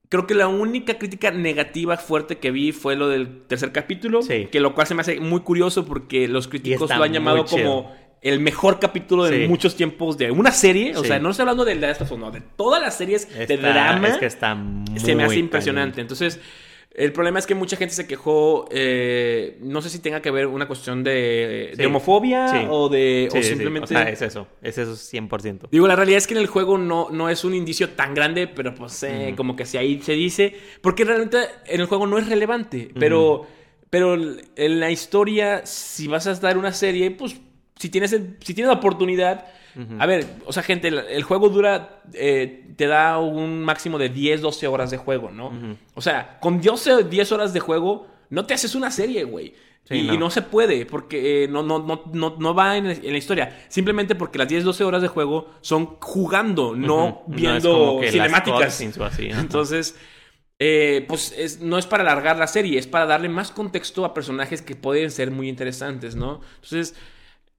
[0.08, 4.46] Creo que la única crítica negativa fuerte que vi fue lo del tercer capítulo, Sí.
[4.50, 7.92] que lo cual se me hace muy curioso porque los críticos lo han llamado como
[8.22, 9.48] el mejor capítulo de Sí.
[9.48, 11.08] muchos tiempos de una serie, o Sí.
[11.08, 14.08] sea, no estoy hablando de Us, no, de todas las series de drama.
[14.08, 16.00] Es que está muy se me hace impresionante.
[16.00, 16.40] Entonces,
[16.94, 20.46] el problema es que mucha gente se quejó, eh, no sé si tenga que ver
[20.46, 22.66] una cuestión de, de homofobia Sí.
[22.70, 23.84] o de Sí, o simplemente...
[23.84, 24.46] O sea, es eso.
[24.62, 25.68] Es eso 100%.
[25.70, 28.46] Digo, la realidad es que en el juego no, no es un indicio tan grande,
[28.46, 32.16] pero pues eh, como que si ahí se dice, porque realmente en el juego no
[32.18, 33.44] es relevante, pero,
[33.90, 37.36] pero en la historia, si vas a dar una serie, pues
[37.76, 39.46] si tienes, el- si tienes la oportunidad,
[39.98, 44.08] A ver, o sea, gente, el, el juego dura, eh, te da un máximo de
[44.08, 45.52] 10, 12 horas de juego, ¿no?
[45.94, 49.54] O sea, con 12, 10 horas de juego, no te haces una serie, güey.
[49.86, 50.14] Sí, y, no.
[50.14, 53.18] y no se puede, porque eh, no, no, no, no, no va en, en la
[53.18, 53.64] historia.
[53.68, 58.60] Simplemente porque las 10, 12 horas de juego son jugando, no viendo cinemáticas.
[58.62, 58.84] así.
[59.40, 59.94] Entonces,
[60.58, 64.14] eh, pues es- no es para alargar la serie, es para darle más contexto a
[64.14, 66.40] personajes que pueden ser muy interesantes, ¿no?
[66.54, 66.94] Entonces,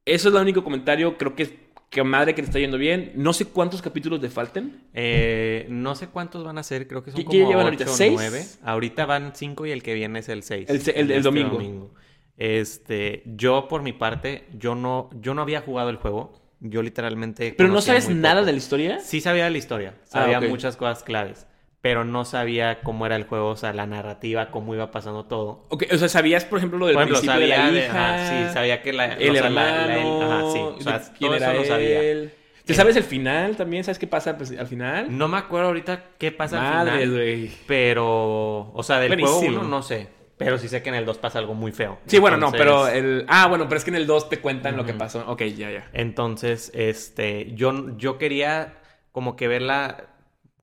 [0.06, 1.18] eso es el único comentario.
[1.20, 1.65] Creo que,
[1.96, 3.14] que madre que te está yendo bien.
[3.16, 4.82] No sé cuántos capítulos le falten.
[4.94, 7.88] Eh, no sé cuántos van a ser, creo que son ¿Qué- qué como llevan ahorita?
[7.88, 8.12] ¿Seis?
[8.14, 8.46] nueve.
[8.64, 10.70] Ahorita van cinco y el que viene es el 6.
[10.90, 11.92] El el domingo.
[12.38, 16.34] Este, yo por mi parte, yo no, yo no había jugado el juego.
[16.60, 17.54] Yo literalmente.
[17.58, 19.00] Pero no sabes nada de la historia.
[19.00, 21.48] Sí sabía la historia, Ah, sabía muchas cosas claves,
[21.86, 25.68] pero no sabía cómo era el juego, o sea, la narrativa, cómo iba pasando todo.
[25.70, 28.16] Ok, o sea, ¿sabías, por ejemplo, lo del Por ejemplo, principio de la de- hija?
[28.16, 31.00] ajá, sí, sabía que la, el o sea, la- la- el- ajá, sí, o sea,
[31.00, 32.02] quién todo era eso lo sabía.
[32.02, 32.34] él.
[32.66, 33.84] ¿Te Eh, sabes el final también?
[33.84, 35.16] ¿Sabes qué pasa pues, al final?
[35.16, 37.52] No me acuerdo ahorita qué pasa Madre, al final, güey.
[37.68, 39.38] pero, o sea, del Buenísimo.
[39.40, 40.08] juego 1 no sé,
[40.38, 42.00] pero sí sé que en el 2 pasa algo muy feo.
[42.08, 43.26] Sí, bueno, no, pero el...
[43.28, 45.24] Ah, bueno, pero es que en el 2 te cuentan lo que pasó.
[45.28, 45.88] Ok, ya, ya.
[45.94, 48.74] Entonces, este, yo, yo quería
[49.12, 50.06] como que verla,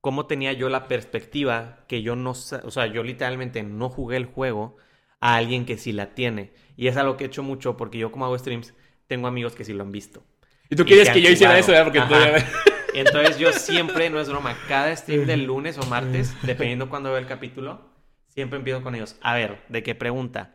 [0.03, 4.27] cómo tenía yo la perspectiva que yo no, o sea, yo literalmente no jugué el
[4.27, 4.77] juego
[5.21, 6.53] a alguien que sí la tiene.
[6.77, 8.75] Y es algo que he hecho mucho porque yo como hago streams,
[9.07, 10.25] tengo amigos que sí lo han visto.
[10.69, 11.85] Y tú Y quieres que yo hiciera eso, ¿verdad?
[11.87, 12.09] Porque Ajá.
[12.09, 12.47] todavía...
[12.93, 17.11] Y entonces yo siempre, no es broma, cada stream del lunes o martes, dependiendo cuando
[17.11, 17.81] veo el capítulo,
[18.29, 19.17] siempre empiezo con ellos.
[19.21, 20.55] A ver, ¿de qué pregunta?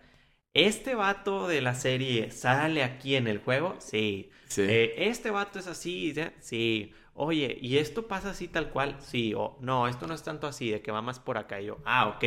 [0.53, 3.75] ¿Este vato de la serie sale aquí en el juego?
[3.79, 4.29] Sí.
[4.47, 4.63] Sí.
[4.67, 6.13] Eh, ¿Este vato es así?
[6.41, 6.93] Sí.
[7.19, 8.95] Oye, ¿y esto pasa así tal cual?
[8.99, 9.33] Sí.
[9.35, 11.59] O no, esto no es tanto así, de que va más por acá.
[11.59, 12.23] Y yo, ah, ok.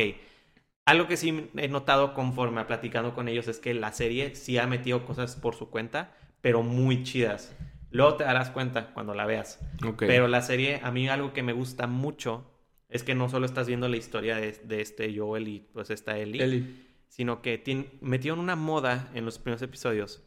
[0.85, 4.57] Algo que sí he notado conforme a platicando con ellos es que la serie sí
[4.57, 7.55] ha metido cosas por su cuenta, pero muy chidas.
[7.91, 9.59] Luego te darás cuenta cuando la veas.
[10.07, 12.51] Pero la serie, a mí algo que me gusta mucho
[12.89, 16.17] es que no solo estás viendo la historia de, de este Joel y pues esta
[16.17, 16.87] Ellie, Eli.
[17.07, 20.23] sino que tien- metieron una moda en los primeros episodios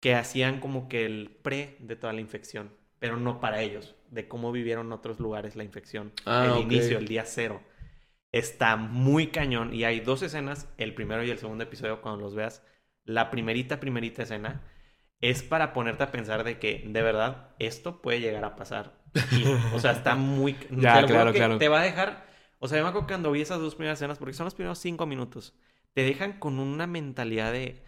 [0.00, 2.70] que hacían como que el pre de toda la infección,
[3.02, 6.60] pero no para ellos, de cómo vivieron en otros lugares la infección, Ah, el ok.
[6.60, 7.60] inicio, el día cero.
[8.30, 12.36] Está muy cañón y hay dos escenas, el primero y el segundo episodio cuando los
[12.36, 12.62] veas.
[13.04, 14.62] La primerita, primerita escena
[15.20, 19.02] es para ponerte a pensar de que de verdad esto puede llegar a pasar.
[19.32, 19.44] Y,
[19.74, 20.52] o sea, está muy...
[20.70, 21.58] Ya, te claro, claro.
[21.58, 22.24] Te va a dejar...
[22.60, 24.78] O sea, yo me acuerdo cuando vi esas dos primeras escenas, porque son los primeros
[24.78, 25.54] cinco minutos,
[25.92, 27.82] te dejan con una mentalidad de...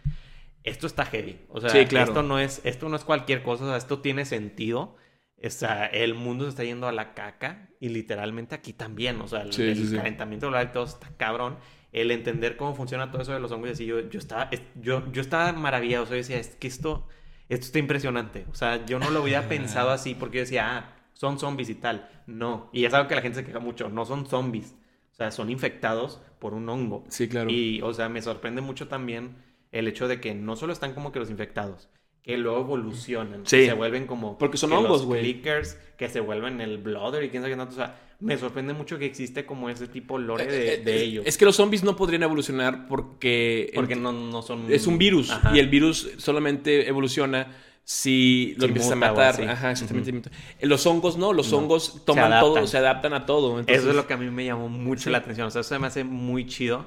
[0.65, 1.39] Esto está heavy.
[1.51, 2.07] O sea, Sí, claro.
[2.07, 4.97] esto, no es, esto no es cualquier cosa, o sea, esto tiene sentido.
[5.43, 9.29] O sea, el mundo se está yendo a la caca y literalmente aquí también, o
[9.29, 11.59] sea, el, Sí, el sí, calentamiento global y todo está cabrón.
[11.93, 14.63] El entender cómo funciona todo eso de los hongos y así, yo, yo estaba, es-
[14.81, 17.07] yo, yo estaba maravillado, o sea, yo decía, es que esto,
[17.49, 18.47] esto está impresionante.
[18.51, 21.75] O sea, yo no lo había pensado así porque yo decía, ah, son zombies y
[21.77, 22.09] tal.
[22.27, 24.75] No, y es algo que la gente se queja mucho, no son zombies,
[25.13, 27.05] o sea, son infectados por un hongo.
[27.09, 27.51] Sí, claro.
[27.51, 29.37] Y, o sea, me sorprende mucho también
[29.73, 31.89] el hecho de que no solo están como que los infectados,
[32.25, 33.43] que luego evolucionan.
[33.45, 33.59] Sí.
[33.59, 34.37] y se vuelven como.
[34.39, 35.21] Porque son que hongos, los güey.
[35.21, 37.75] clickers, que se vuelven el blooder y quién sabe qué tanto.
[37.75, 41.03] O sea, me sorprende mucho que existe como ese tipo lore de, Eh, de eh,
[41.03, 41.27] ellos.
[41.27, 43.71] Es que los zombies no podrían evolucionar porque...
[43.75, 44.73] porque no, no son.
[44.73, 45.55] Es un virus Ajá.
[45.55, 47.53] y el virus solamente evoluciona
[47.87, 49.43] si lo Si empiezas a matar.
[49.43, 50.31] Ajá, exactamente.
[50.63, 51.59] Los hongos no, los No.
[51.59, 53.59] hongos toman todo, se adaptan a todo.
[53.61, 55.11] entonces- Eso es lo que a mí me llamó mucho Sí.
[55.11, 55.49] la atención.
[55.49, 56.87] O sea, eso se me hace muy chido.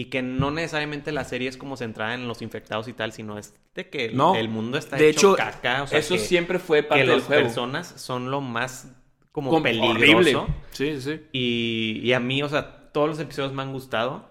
[0.00, 3.36] Y que no necesariamente la serie es como centrada en los infectados y tal, sino
[3.36, 4.36] es de que el, No.
[4.36, 5.82] el mundo está de hecho, hecho, caca.
[5.82, 7.42] O sea, eso que, siempre fue parte que del las juego.
[7.42, 8.92] personas son lo más
[9.32, 10.16] como Como peligroso.
[10.16, 10.36] horrible.
[10.70, 11.20] Sí, sí.
[11.32, 14.28] Y, y a mí, o sea, todos los episodios me han gustado.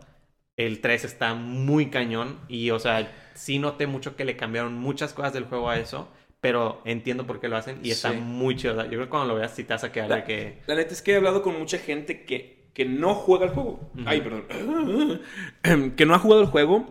[0.55, 2.39] El 3 está muy cañón.
[2.47, 6.07] Y, o sea, sí noté mucho que le cambiaron muchas cosas del juego a eso.
[6.39, 8.17] Pero entiendo por qué lo hacen y está Sí.
[8.17, 8.81] muy chido.
[8.83, 10.61] Yo creo que cuando lo veas, sí te vas a quedar La- de que.
[10.67, 13.79] La neta es que he hablado con mucha gente que, que no juega el juego.
[14.05, 15.23] Ay, perdón.
[15.95, 16.85] que no ha jugado el juego,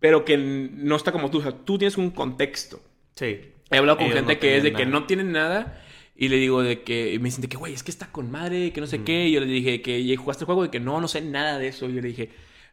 [0.00, 1.38] pero que no está como tú.
[1.38, 2.82] O sea, tú tienes un contexto.
[3.14, 3.40] Sí.
[3.70, 5.82] He hablado con Ellos gente no que es de que no tienen nada.
[6.14, 8.30] Y le digo de que, y me dicen de que, güey, es que está con
[8.30, 9.28] madre, que no sé qué.
[9.28, 11.58] Y yo le dije que ¿y jugaste el juego, de que no, no sé nada
[11.58, 11.88] de eso.
[11.88, 12.28] Y yo le dije,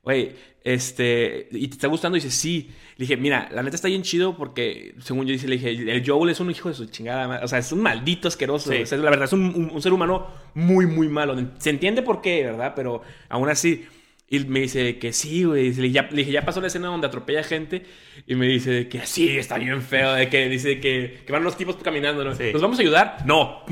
[0.05, 0.31] güey,
[0.63, 2.17] este, ¿y te está gustando?
[2.17, 2.69] Y dice, sí.
[2.97, 6.03] Le dije, mira, la neta está bien chido porque, según yo dije, le dije, el
[6.09, 7.43] Joel es un hijo de su chingada madre.
[7.43, 8.71] O sea, es un maldito asqueroso.
[8.71, 8.77] Sí.
[8.83, 11.35] O sea, la verdad, es un, un- un ser humano muy, muy malo.
[11.57, 12.71] Se entiende por qué, ¿verdad?
[12.75, 13.85] Pero aún así.
[14.27, 15.71] Y me dice que sí, güey.
[15.73, 17.83] Le, le dije, ya pasó la escena donde atropella gente.
[18.25, 20.13] Y me dice que sí, está bien feo.
[20.13, 22.23] De que dice que, que van los tipos caminando.
[22.23, 22.33] ¿no?
[22.33, 22.51] Sí.
[22.53, 23.17] ¿Nos vamos a ayudar?
[23.25, 23.63] No.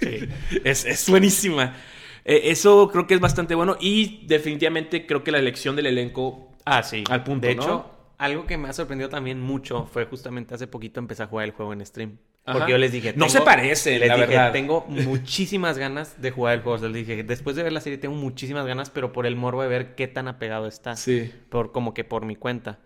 [0.00, 0.18] Sí.
[0.64, 1.76] es, es buenísima.
[2.24, 3.76] Eh, eso creo que es bastante bueno.
[3.80, 6.52] Y definitivamente creo que la elección del elenco.
[6.64, 7.04] Ah, sí.
[7.10, 7.62] Al punto, De ¿no?
[7.62, 11.46] hecho, algo que me ha sorprendido también mucho fue justamente hace poquito empecé a jugar
[11.46, 12.18] el juego en stream.
[12.44, 12.58] Ajá.
[12.58, 13.14] Porque yo les dije...
[13.16, 14.52] No se parece, les la dije, verdad.
[14.52, 16.84] tengo muchísimas ganas de jugar el juego.
[16.88, 19.68] Les dije, después de ver la serie tengo muchísimas ganas, pero por el morbo de
[19.68, 20.96] ver qué tan apegado está.
[20.96, 21.32] Sí.
[21.50, 22.80] Por, como que por mi cuenta.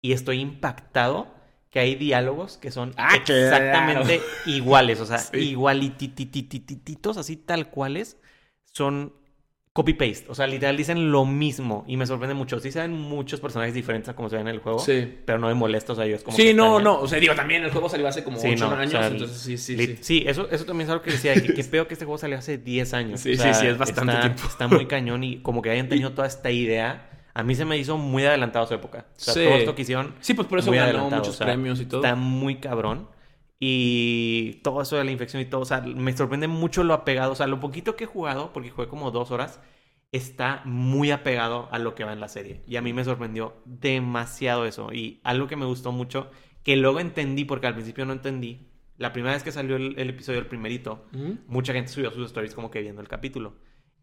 [0.00, 1.34] Y estoy impactado
[1.70, 5.00] que hay diálogos que son Ah, exactamente iguales.
[5.00, 5.38] O sea, Sí.
[5.38, 8.18] igualitititititos, así tal cuales.
[8.72, 9.12] Son
[9.74, 10.26] copy-paste.
[10.28, 11.84] O sea, literal dicen lo mismo.
[11.86, 12.58] Y me sorprende mucho.
[12.60, 14.78] Sí se ven muchos personajes diferentes a como se ven en el juego.
[14.78, 15.18] Sí.
[15.24, 15.92] Pero no me molesta.
[15.94, 17.00] O sea, yo es como Sí, no, no.
[17.00, 18.90] O sea, digo, también el juego salió hace como Sí, 8 no, o años.
[18.90, 19.96] sea, entonces, sí, sí, sí.
[20.00, 21.32] Sí, eso, eso también es algo que decía.
[21.34, 23.20] Que, que peor que este juego salió hace 10 años.
[23.20, 24.42] Sí, O sea, sí, sí, es bastante está, tiempo.
[24.46, 27.08] Está muy cañón y como que hayan tenido toda esta idea.
[27.34, 29.06] A mí se me hizo muy adelantado a su época.
[29.16, 29.44] O sea, Sí.
[29.44, 30.14] todo esto que hicieron.
[30.20, 32.02] Sí, pues por eso ganó muchos premios y todo.
[32.02, 33.08] Está muy cabrón.
[33.64, 35.60] Y todo eso de la infección y todo.
[35.60, 37.30] O sea, me sorprende mucho lo apegado.
[37.30, 39.60] O sea, lo poquito que he jugado, porque jugué como dos horas,
[40.10, 42.62] está muy apegado a lo que va en la serie.
[42.66, 44.92] Y a mí me sorprendió demasiado eso.
[44.92, 46.28] Y algo que me gustó mucho,
[46.64, 48.66] que luego entendí, porque al principio no entendí.
[48.98, 51.06] La primera vez que salió el, el episodio, el primerito,
[51.46, 53.54] mucha gente subió sus stories como que viendo el capítulo.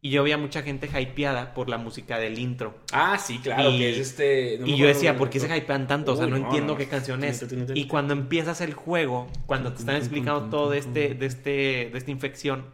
[0.01, 2.77] Y yo veía mucha gente hypeada por la música del intro.
[2.93, 4.57] Ah, sí, claro, Y- que es este...
[4.59, 6.13] no y yo decía, ¿por qué se hypean tanto?
[6.13, 6.77] O sea, no, no, entiendo no.
[6.77, 7.45] qué canción es.
[7.75, 11.49] Y cuando empiezas el juego, cuando te están explicando todo de, este, de, este,
[11.91, 12.65] de esta infección,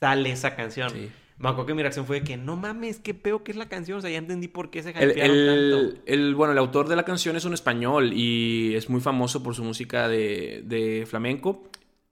[0.00, 0.90] sale esa canción.
[0.90, 1.08] Sí.
[1.38, 3.68] Me acuerdo que mi reacción fue de que, no mames, qué peo que es la
[3.68, 3.98] canción.
[3.98, 6.02] O sea, ya entendí por qué se El, hypearon el- tanto.
[6.06, 9.54] el- bueno, el autor de la canción es un español y es muy famoso por
[9.54, 11.64] su música de, de flamenco.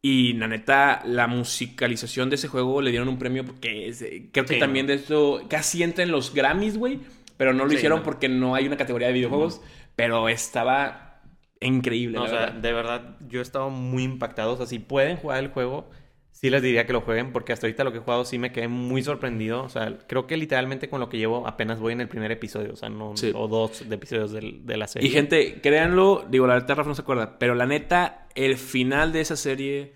[0.06, 4.44] Y la neta, la musicalización de ese juego le dieron un premio porque es- creo
[4.44, 4.92] que Sí, también ¿no?
[4.92, 7.00] de eso casi entra en los Grammys, güey.
[7.38, 8.04] Pero no lo Sí, hicieron no.
[8.04, 9.62] porque no hay una categoría de videojuegos.
[9.96, 11.22] Pero estaba
[11.60, 12.54] increíble, No, la o sea, verdad.
[12.60, 14.52] de verdad, yo he estado muy impactado.
[14.52, 15.88] O sea, si pueden jugar el juego,
[16.36, 18.50] sí les diría que lo jueguen, porque hasta ahorita lo que he jugado sí me
[18.52, 19.62] quedé muy sorprendido.
[19.62, 22.72] O sea, creo que literalmente con lo que llevo apenas voy en el primer episodio,
[22.72, 23.30] o sea, no, Sí.
[23.34, 25.08] o dos de episodios del- de la serie.
[25.08, 29.12] Y gente, créanlo, digo, la neta Rafa no se acuerda, pero la neta, el final
[29.12, 29.94] de esa serie,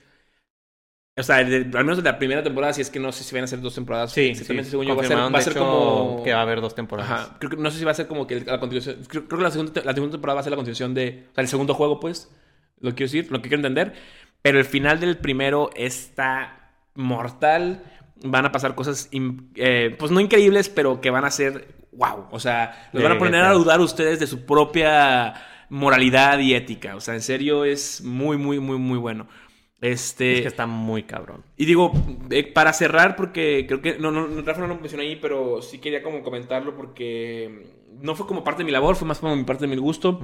[1.16, 3.34] o sea, de- al menos de la primera temporada, si es que no sé si
[3.34, 4.12] van a ser dos temporadas.
[4.12, 6.22] Sí, exactamente, sí, según yo, va a ser, va a de ser hecho, como...
[6.22, 7.11] que va a haber dos temporadas.
[7.11, 9.39] Ajá, creo que, no sé si va a ser como que la continuación, creo, creo
[9.39, 11.49] que la segunda, la segunda temporada va a ser la continuación de, o sea, el
[11.49, 12.30] segundo juego, pues,
[12.80, 13.95] lo quiero decir, lo que quiero entender,
[14.43, 17.82] pero el final del primero está mortal,
[18.22, 22.41] van a pasar cosas, eh, pues no increíbles, pero que van a ser, wow, o
[22.41, 25.34] sea, los van a poner a dudar ustedes de su propia
[25.68, 29.28] moralidad y ética, o sea, en serio es muy, muy, muy, muy bueno.
[29.80, 31.45] Este, Es que está muy cabrón.
[31.57, 31.93] y digo,
[32.30, 33.97] eh, para cerrar, porque creo que.
[33.97, 37.64] No, no, Rafa no lo mencionó ahí, pero sí quería como comentarlo porque
[38.01, 40.20] no fue como parte de mi labor, fue más como mi parte de mi gusto.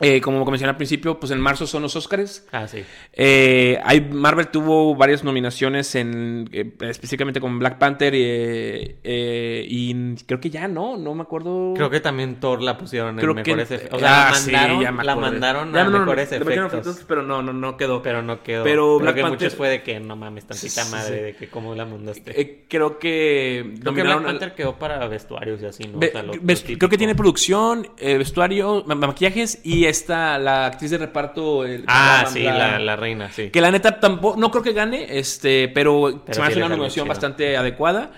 [0.00, 2.44] Eh, como mencioné al principio, pues en marzo son los Oscars.
[2.50, 2.82] Ah, sí.
[3.12, 10.16] Eh, hay, Marvel tuvo varias nominaciones en eh, específicamente con Black Panther eh, eh, y
[10.26, 11.74] creo que ya no, no me acuerdo.
[11.76, 13.96] Creo que también Thor la pusieron Creo en que- mejores efectos.
[13.98, 16.30] O sea, Ah, la sí, mandaron, ya me la mandaron Ya a no, no, mejores
[16.32, 16.72] metieron efectos.
[16.86, 18.02] efectos, pero no, no, no quedó.
[18.02, 18.64] Pero no quedó.
[18.64, 21.16] Pero Pero Black que Panther- muchos fue de que no mames, tantita Sí, sí, madre,
[21.18, 21.22] sí.
[21.24, 22.64] de que cómo la mandaste.
[22.68, 25.98] Creo que Creo que Black al- Panther quedó para vestuarios y así, ¿no?
[26.00, 26.78] Ve- O sea, lo- lo ves- típico.
[26.80, 31.64] creo que tiene producción, eh, vestuario, ma- maquillajes y esta, la actriz de reparto.
[31.64, 33.50] el- Ah, la- sí, la, la reina, sí.
[33.50, 36.60] Que la neta tampoco, no creo que gane, este, pero, Pero se me hace sí
[36.60, 38.10] una nominación bastante adecuada.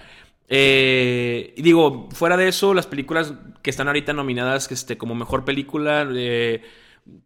[0.48, 5.44] Eh, y digo, fuera de eso, las películas que están ahorita nominadas este, como mejor
[5.44, 6.62] película, eh,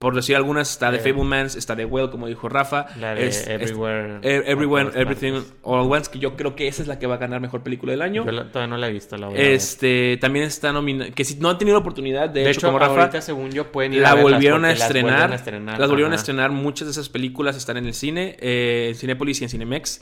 [0.01, 1.01] por decir algunas, está The Eh.
[1.13, 2.87] Fablemans, está The Well, como dijo Rafa.
[2.99, 4.19] La de es- Everywhere.
[4.23, 5.41] Everywhere, Everything.
[5.63, 7.63] All at Once, que yo creo que esa es la que va a ganar mejor
[7.63, 8.25] película del año.
[8.25, 9.41] Yo la- todavía no la he visto, la voy a.
[9.43, 12.67] Este, también está nominada, que si no han tenido la oportunidad, de, De hecho, hecho,
[12.69, 15.31] como Rafa, según yo pueden ir la a volvieron a las estrenar.
[15.31, 16.51] Las volvieron a estrenar.
[16.51, 20.01] Muchas de esas películas están en el cine, eh, en Cinépolis y en Cinemex.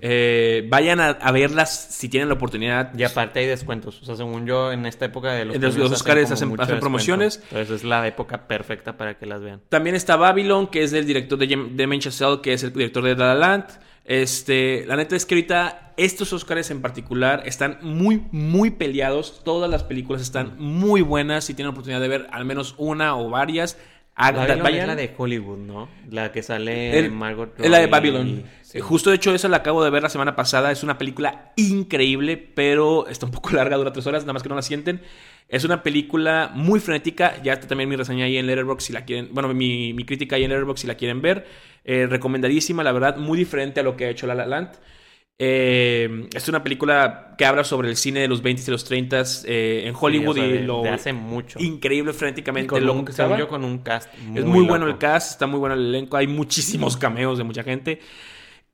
[0.00, 2.96] Eh, vayan a, a verlas si tienen la oportunidad.
[2.98, 4.00] Y aparte hay descuentos.
[4.02, 7.42] O sea, según yo, en esta época de los, los- Oscars hacen- promociones.
[7.50, 9.60] Entonces es la época perfecta para que las vean.
[9.68, 13.14] También está Babylon, que es del director de Damien Chazelle, que es el director de
[13.14, 13.64] La La Land.
[14.04, 19.42] Este, la neta es que ahorita estos Oscars en particular están muy, muy peleados.
[19.44, 21.44] Todas las películas están muy buenas.
[21.44, 23.76] Si tienen oportunidad de ver al menos una o varias,
[24.18, 24.80] hagan- Babylon vayan.
[24.80, 25.88] es la de Hollywood, ¿no?
[26.10, 28.28] La que sale El- Margot Es la de Robbie Babylon.
[28.28, 28.80] y- sí.
[28.80, 30.70] Justo de hecho, esa la acabo de ver la semana pasada.
[30.72, 34.48] Es una película increíble, pero está un poco larga, dura tres horas, nada más que
[34.48, 35.00] no la sienten.
[35.48, 37.40] Es una película muy frenética.
[37.42, 39.28] Ya está también mi reseña ahí en Letterboxd si la quieren.
[39.32, 41.46] Bueno, mi, mi crítica ahí en Letterboxd si la quieren ver.
[41.84, 44.72] Eh, recomendadísima, la verdad, muy diferente a lo que ha hecho La La Land.
[45.40, 49.22] Eh, es una película que habla sobre el cine de los 20 y los 30
[49.44, 51.60] eh, en Hollywood Sí, o sea, y lo hace mucho.
[51.60, 53.46] increíble frenéticamente con loco un, que estaba.
[53.46, 56.26] con un cast muy Es muy bueno el cast, está muy bueno el elenco, hay
[56.26, 58.00] muchísimos cameos de mucha gente.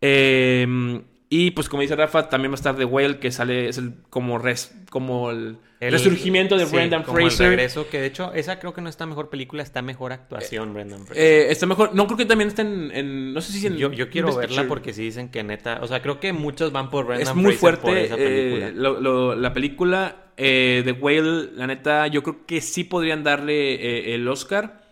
[0.00, 1.02] Eh,
[1.37, 3.95] y pues como dice Rafa, también va a estar The Whale, que sale, es el,
[4.11, 7.49] como, res- como el, El- resurgimiento de sí, Brendan como el Fraser.
[7.49, 11.07] regreso, que de hecho, esa creo que no está mejor película, está mejor actuación, Brendan
[11.07, 11.22] Fraser.
[11.24, 13.93] Eh, está mejor, no creo que también está en, en- no sé si en yo,
[13.93, 14.68] yo quiero verla Picture.
[14.68, 17.55] porque sí dicen que neta, o sea, creo que muchos van por Brendan es muy
[17.57, 18.70] Fraser por fuerte esa eh, película.
[18.82, 23.74] lo- lo- la película eh, The Whale, la neta, yo creo que sí podrían darle
[23.74, 24.84] eh, el Oscar.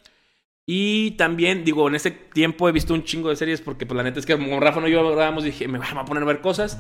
[0.64, 4.02] Y también, digo, en este tiempo he visto un chingo de series porque, pues, la
[4.02, 6.40] neta es que como Rafa no yo hablábamos, dije, me voy a poner a ver
[6.40, 6.78] cosas.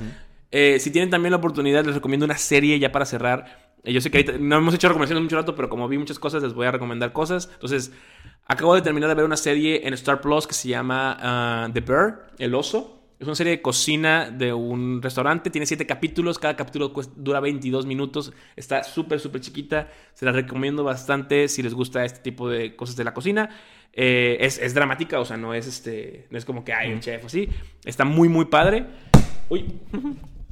[0.50, 3.72] Eh, si tienen también la oportunidad, les recomiendo una serie ya para cerrar.
[3.82, 6.18] Eh, yo sé que ahorita no hemos hecho recomendaciones mucho rato, pero como vi muchas
[6.18, 7.50] cosas, les voy a recomendar cosas.
[7.54, 7.92] Entonces,
[8.46, 11.80] acabo de terminar de ver una serie en Star Plus que se llama ah, The
[11.80, 13.01] Bear, El Oso.
[13.22, 15.48] Es una serie de cocina de un restaurante.
[15.48, 16.40] Tiene siete capítulos.
[16.40, 18.32] Cada capítulo dura 22 minutos.
[18.56, 19.86] Está súper, súper chiquita.
[20.12, 23.48] Se la recomiendo bastante si les gusta este tipo de cosas de la cocina.
[23.92, 26.26] Eh, es, es dramática, o sea, no es este.
[26.30, 27.48] No es como que hay un chef así.
[27.84, 28.86] Está muy, muy padre.
[29.48, 29.72] Uy.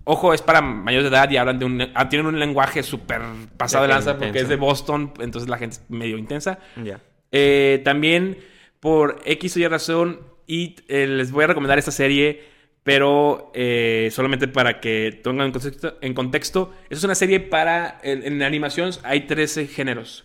[0.04, 1.88] Ojo, es para mayores de edad y hablan de un.
[1.92, 3.20] ah, tienen un lenguaje súper
[3.56, 4.44] pasado de lanza porque intenso.
[4.44, 5.12] es de Boston.
[5.18, 6.60] Entonces la gente es medio intensa.
[6.84, 7.00] Ya.
[7.32, 8.38] Eh, también
[8.78, 12.42] por X o Y razón y eh, les voy a recomendar esta serie,
[12.90, 16.72] pero eh, solamente para que tengan en contexto, en contexto.
[16.84, 20.24] Esta es una serie para, en, en animación hay 13 géneros.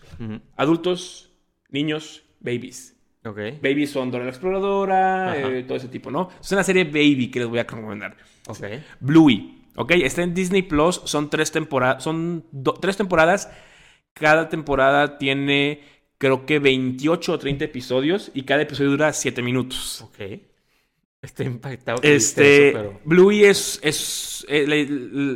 [0.55, 1.32] Adultos,
[1.70, 2.95] niños, babies.
[3.24, 3.38] Ok.
[3.61, 6.32] Babies son Dora la Exploradora, eh, todo ese tipo, ¿no?
[6.41, 8.18] Es una serie baby que les voy a recomendar.
[8.47, 8.63] Ok.
[8.99, 9.91] Bluey, ¿ok?
[9.91, 12.45] Está en Disney Plus, son tres temporadas, son
[12.82, 13.51] tres temporadas.
[14.13, 15.82] Cada temporada tiene,
[16.18, 20.01] creo que 28 o 30 episodios y cada episodio dura 7 minutos.
[20.01, 20.55] Ok.
[21.26, 21.98] Estoy impactado.
[22.04, 24.66] Este, eso, pero- Bluey es, es eh,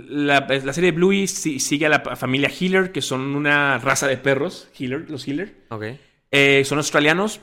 [0.10, 3.78] la, la- la serie de Bluey si- sigue a la familia Healer, que son una
[3.80, 5.56] raza de perros, Healer, los Healer.
[6.32, 7.42] Eh, son australianos.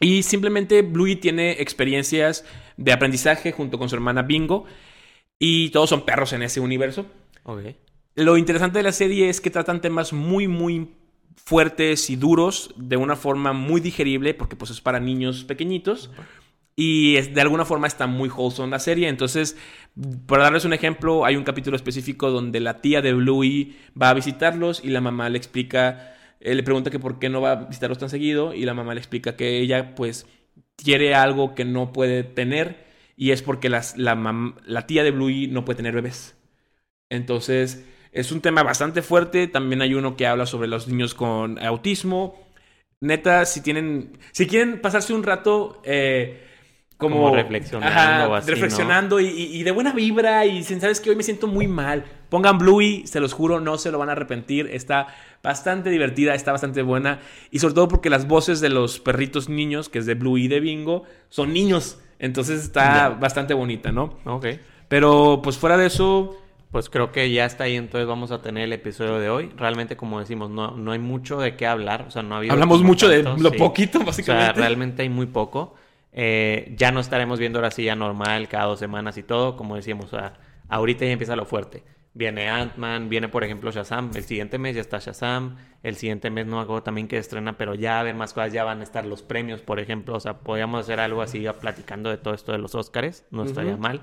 [0.00, 2.44] Y simplemente Bluey tiene experiencias
[2.76, 4.64] de aprendizaje junto con su hermana Bingo.
[5.38, 7.06] Y todos son perros en ese universo.
[8.14, 10.90] Lo interesante de la serie es que tratan temas muy, muy
[11.36, 16.10] fuertes y duros de una forma muy digerible, porque pues es para niños pequeñitos.
[16.78, 19.08] Y es- de alguna forma está muy wholesome la serie.
[19.08, 19.56] Entonces,
[20.26, 24.14] para darles un ejemplo, hay un capítulo específico donde la tía de Bluey va a
[24.14, 27.56] visitarlos y la mamá le explica, eh, le pregunta que por qué no va a
[27.66, 30.26] visitarlos tan seguido y la mamá le explica que ella pues
[30.76, 32.84] quiere algo que no puede tener
[33.16, 36.36] y es porque las- la, mam- la tía de Bluey no puede tener bebés.
[37.10, 39.46] Entonces, es un tema bastante fuerte.
[39.48, 42.46] También hay uno que habla sobre los niños con autismo.
[43.00, 44.18] Neta, si tienen.
[44.32, 45.80] Si quieren pasarse un rato.
[45.84, 46.42] eh,
[46.96, 48.54] como, Como reflexionando o así, ¿no?
[48.54, 51.10] reflexionando y, y- y de buena vibra y dicen, ¿sabes qué?
[51.10, 52.04] Hoy me siento muy mal.
[52.30, 54.68] Pongan Bluey, se los juro, no se lo van a arrepentir.
[54.72, 55.08] Está
[55.42, 57.20] bastante divertida, está bastante buena.
[57.50, 60.48] Y sobre todo porque las voces de los perritos niños, que es de Bluey y
[60.48, 61.98] de Bingo, son niños.
[62.18, 64.18] Entonces está bastante bonita, ¿no?
[64.24, 64.46] Ok.
[64.88, 66.36] Pero pues fuera de eso,
[66.72, 69.50] Pues creo que ya está ahí, entonces vamos a tener el episodio de hoy.
[69.56, 72.04] Realmente, como decimos, no, no hay mucho de qué hablar.
[72.08, 72.52] O sea, no ha habido.
[72.52, 73.56] hablamos mucho de tanto, lo sí.
[73.56, 74.52] poquito, O sea, básicamente.
[74.60, 75.74] realmente hay muy poco.
[76.18, 79.56] Eh, ya no estaremos viendo ahora sí ya normal, cada dos semanas y todo.
[79.56, 80.32] Como decíamos, o sea,
[80.68, 81.84] ahorita ya empieza lo fuerte.
[82.14, 84.10] Viene Ant-Man, viene por ejemplo Shazam.
[84.14, 85.58] El siguiente mes ya está Shazam.
[85.82, 88.54] El siguiente mes no acuerdo también que estrena, pero ya a ver más cosas.
[88.54, 90.16] Ya van a estar los premios, por ejemplo.
[90.16, 93.26] O sea, podríamos hacer algo así ya platicando de todo esto de los Oscars.
[93.30, 94.00] No estaría mal.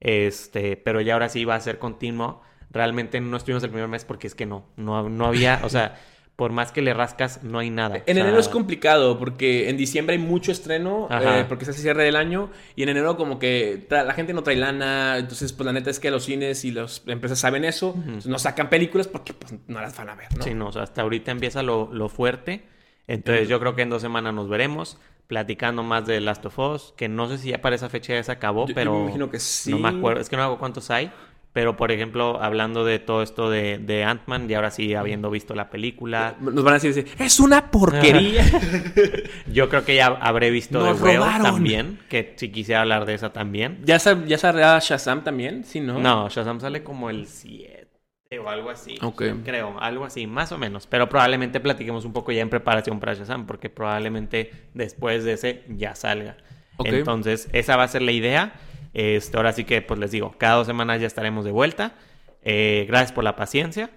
[0.00, 2.40] Este, pero ya ahora sí va a ser continuo.
[2.70, 6.00] Realmente no estuvimos el primer mes porque es que no, no, no había, o sea,
[6.36, 7.96] por más que le rascas, no hay nada.
[7.96, 11.68] En O sea, enero es complicado porque en diciembre hay mucho estreno eh, porque es
[11.68, 15.52] el cierre del año y en enero como que la gente no trae lana, entonces
[15.52, 18.70] pues la neta es que los cines y las empresas saben eso, entonces no sacan
[18.70, 20.42] películas porque pues no las van a ver, ¿no?
[20.42, 22.64] Sí, no, o sea, hasta ahorita empieza lo, lo fuerte.
[23.08, 26.94] Entonces yo creo que en dos semanas nos veremos platicando más de Last of Us,
[26.96, 29.02] que no sé si ya para esa fecha ya se acabó, Yo- yo pero me
[29.02, 29.70] imagino que sí.
[29.70, 31.10] no me acuerdo, es que no hago cuántos hay,
[31.52, 35.54] pero por ejemplo, hablando de todo esto de, de Ant-Man, y ahora sí habiendo visto
[35.54, 38.44] la película, Nos van a decir, es una porquería.
[39.52, 43.14] yo creo que ya habré visto Nos The Whale también, que si quisiera hablar de
[43.14, 43.80] esa también.
[43.84, 45.64] ¿Ya, sa- ¿Ya saldrá Shazam también?
[45.64, 45.98] Sí, ¿no?
[45.98, 47.88] No, Shazam sale como el 7
[48.42, 48.96] o algo así.
[49.44, 50.86] Creo, algo así, más o menos.
[50.86, 55.64] Pero probablemente platiquemos un poco ya en preparación para Shazam, porque probablemente después de ese
[55.68, 56.38] ya salga.
[56.96, 58.54] Entonces, esa va a ser la idea.
[58.94, 61.94] Este, ahora sí que, pues les digo, cada dos semanas ya estaremos de vuelta.
[62.44, 63.90] Eh, gracias por la paciencia.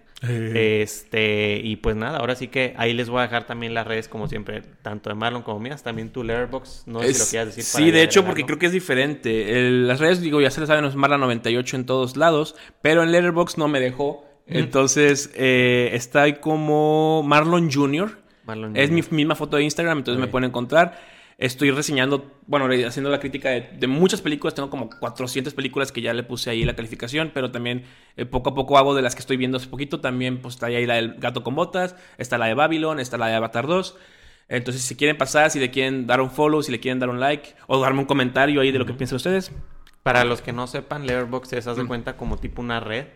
[0.56, 4.08] Este, y pues nada, ahora sí que ahí les voy a dejar también las redes,
[4.08, 6.88] como siempre, tanto de Marlon como mías, también tu Letterboxd.
[6.88, 7.64] No sé si lo Es- quieras decir.
[7.64, 9.58] sí, de hecho, porque creo que es diferente.
[9.58, 13.12] El- las redes, digo, ya se lo saben, es Marla98 en todos lados, pero en
[13.12, 14.26] Letterboxd no me dejó.
[14.48, 18.18] Entonces, eh, está ahí como Marlon Jr.
[18.46, 21.00] Marlon Es mi misma foto de Instagram, entonces me pueden encontrar.
[21.38, 24.56] Estoy reseñando, bueno, haciendo la crítica de, de muchas películas.
[24.56, 27.84] Tengo como 400 películas que ya le puse ahí la calificación, pero también
[28.16, 30.00] eh, poco a poco hago de las que estoy viendo hace poquito.
[30.00, 33.28] También pues está ahí la del Gato con Botas, está la de Babylon, está la
[33.28, 33.98] de Avatar 2.
[34.48, 37.20] Entonces, si quieren pasar, si le quieren dar un follow, si le quieren dar un
[37.20, 39.52] like o darme un comentario ahí de lo que piensan ustedes.
[40.04, 43.08] Para los que no sepan, Letterboxd es, haz de cuenta, como tipo una red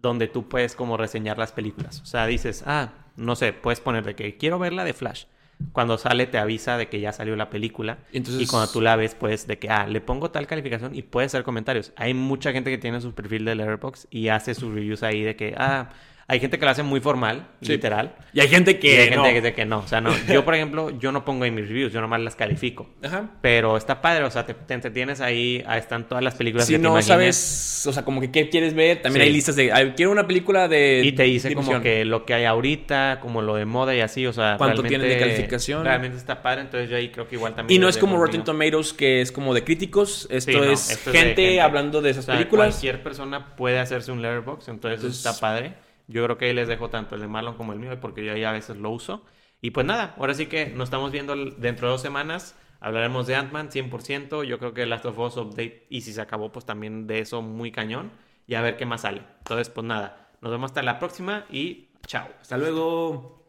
[0.00, 2.00] donde tú puedes como reseñar las películas.
[2.00, 5.24] O sea, dices, ah, no sé, puedes poner de que quiero ver la de Flash.
[5.72, 7.98] Cuando sale te avisa de que ya salió la película.
[8.12, 11.02] Entonces- Y cuando tú la ves, pues de que, ah, le pongo tal calificación y
[11.02, 11.92] puedes hacer comentarios.
[11.96, 15.36] Hay mucha gente que tiene su perfil de Letterboxd y hace sus reviews ahí de
[15.36, 15.90] que, ah,
[16.30, 17.72] hay gente que lo hace muy formal, Sí.
[17.72, 18.14] literal.
[18.34, 18.90] Y hay gente Y que.
[18.98, 19.24] hay gente no.
[19.24, 19.78] que dice que no.
[19.78, 20.10] O sea, no.
[20.32, 22.90] Yo, por ejemplo, yo no pongo en mis reviews, yo nomás las califico.
[23.02, 23.30] Ajá.
[23.40, 26.74] Pero está padre, o sea, te, te entretienes ahí, ahí están todas las películas Si
[26.74, 29.28] que no sabes, o sea, como que qué quieres ver, también Sí.
[29.28, 29.94] hay listas de.
[29.96, 31.00] quiero una película de.
[31.04, 34.26] Y te dice como que lo que hay ahorita, como lo de moda y así,
[34.26, 35.82] o sea, ¿Cuánto tiene de calificación?
[35.84, 37.76] Realmente está padre, entonces yo ahí creo que igual también...
[37.76, 38.44] Y no es como Rotten.
[38.44, 40.26] Tomatoes, que es como de críticos.
[40.30, 41.60] Esto, Sí, no, es, esto es de gente, gente.
[41.60, 42.68] hablando de esas O sea, películas.
[42.74, 45.72] cualquier persona puede hacerse un letterbox, entonces, Entonces- está padre.
[46.08, 48.32] Yo creo que ahí les dejo tanto el de Marlon como el mío, porque yo
[48.32, 49.24] ahí a veces lo uso.
[49.60, 52.56] Y pues nada, ahora sí que nos estamos viendo dentro de dos semanas.
[52.80, 54.44] Hablaremos de Ant-Man 100%.
[54.44, 57.42] Yo creo que Last of Us Update, y si se acabó, pues también de eso
[57.42, 58.10] muy cañón.
[58.46, 59.22] Y a ver qué más sale.
[59.38, 62.28] Entonces, pues nada, nos vemos hasta la próxima y chao.
[62.40, 63.44] Hasta luego.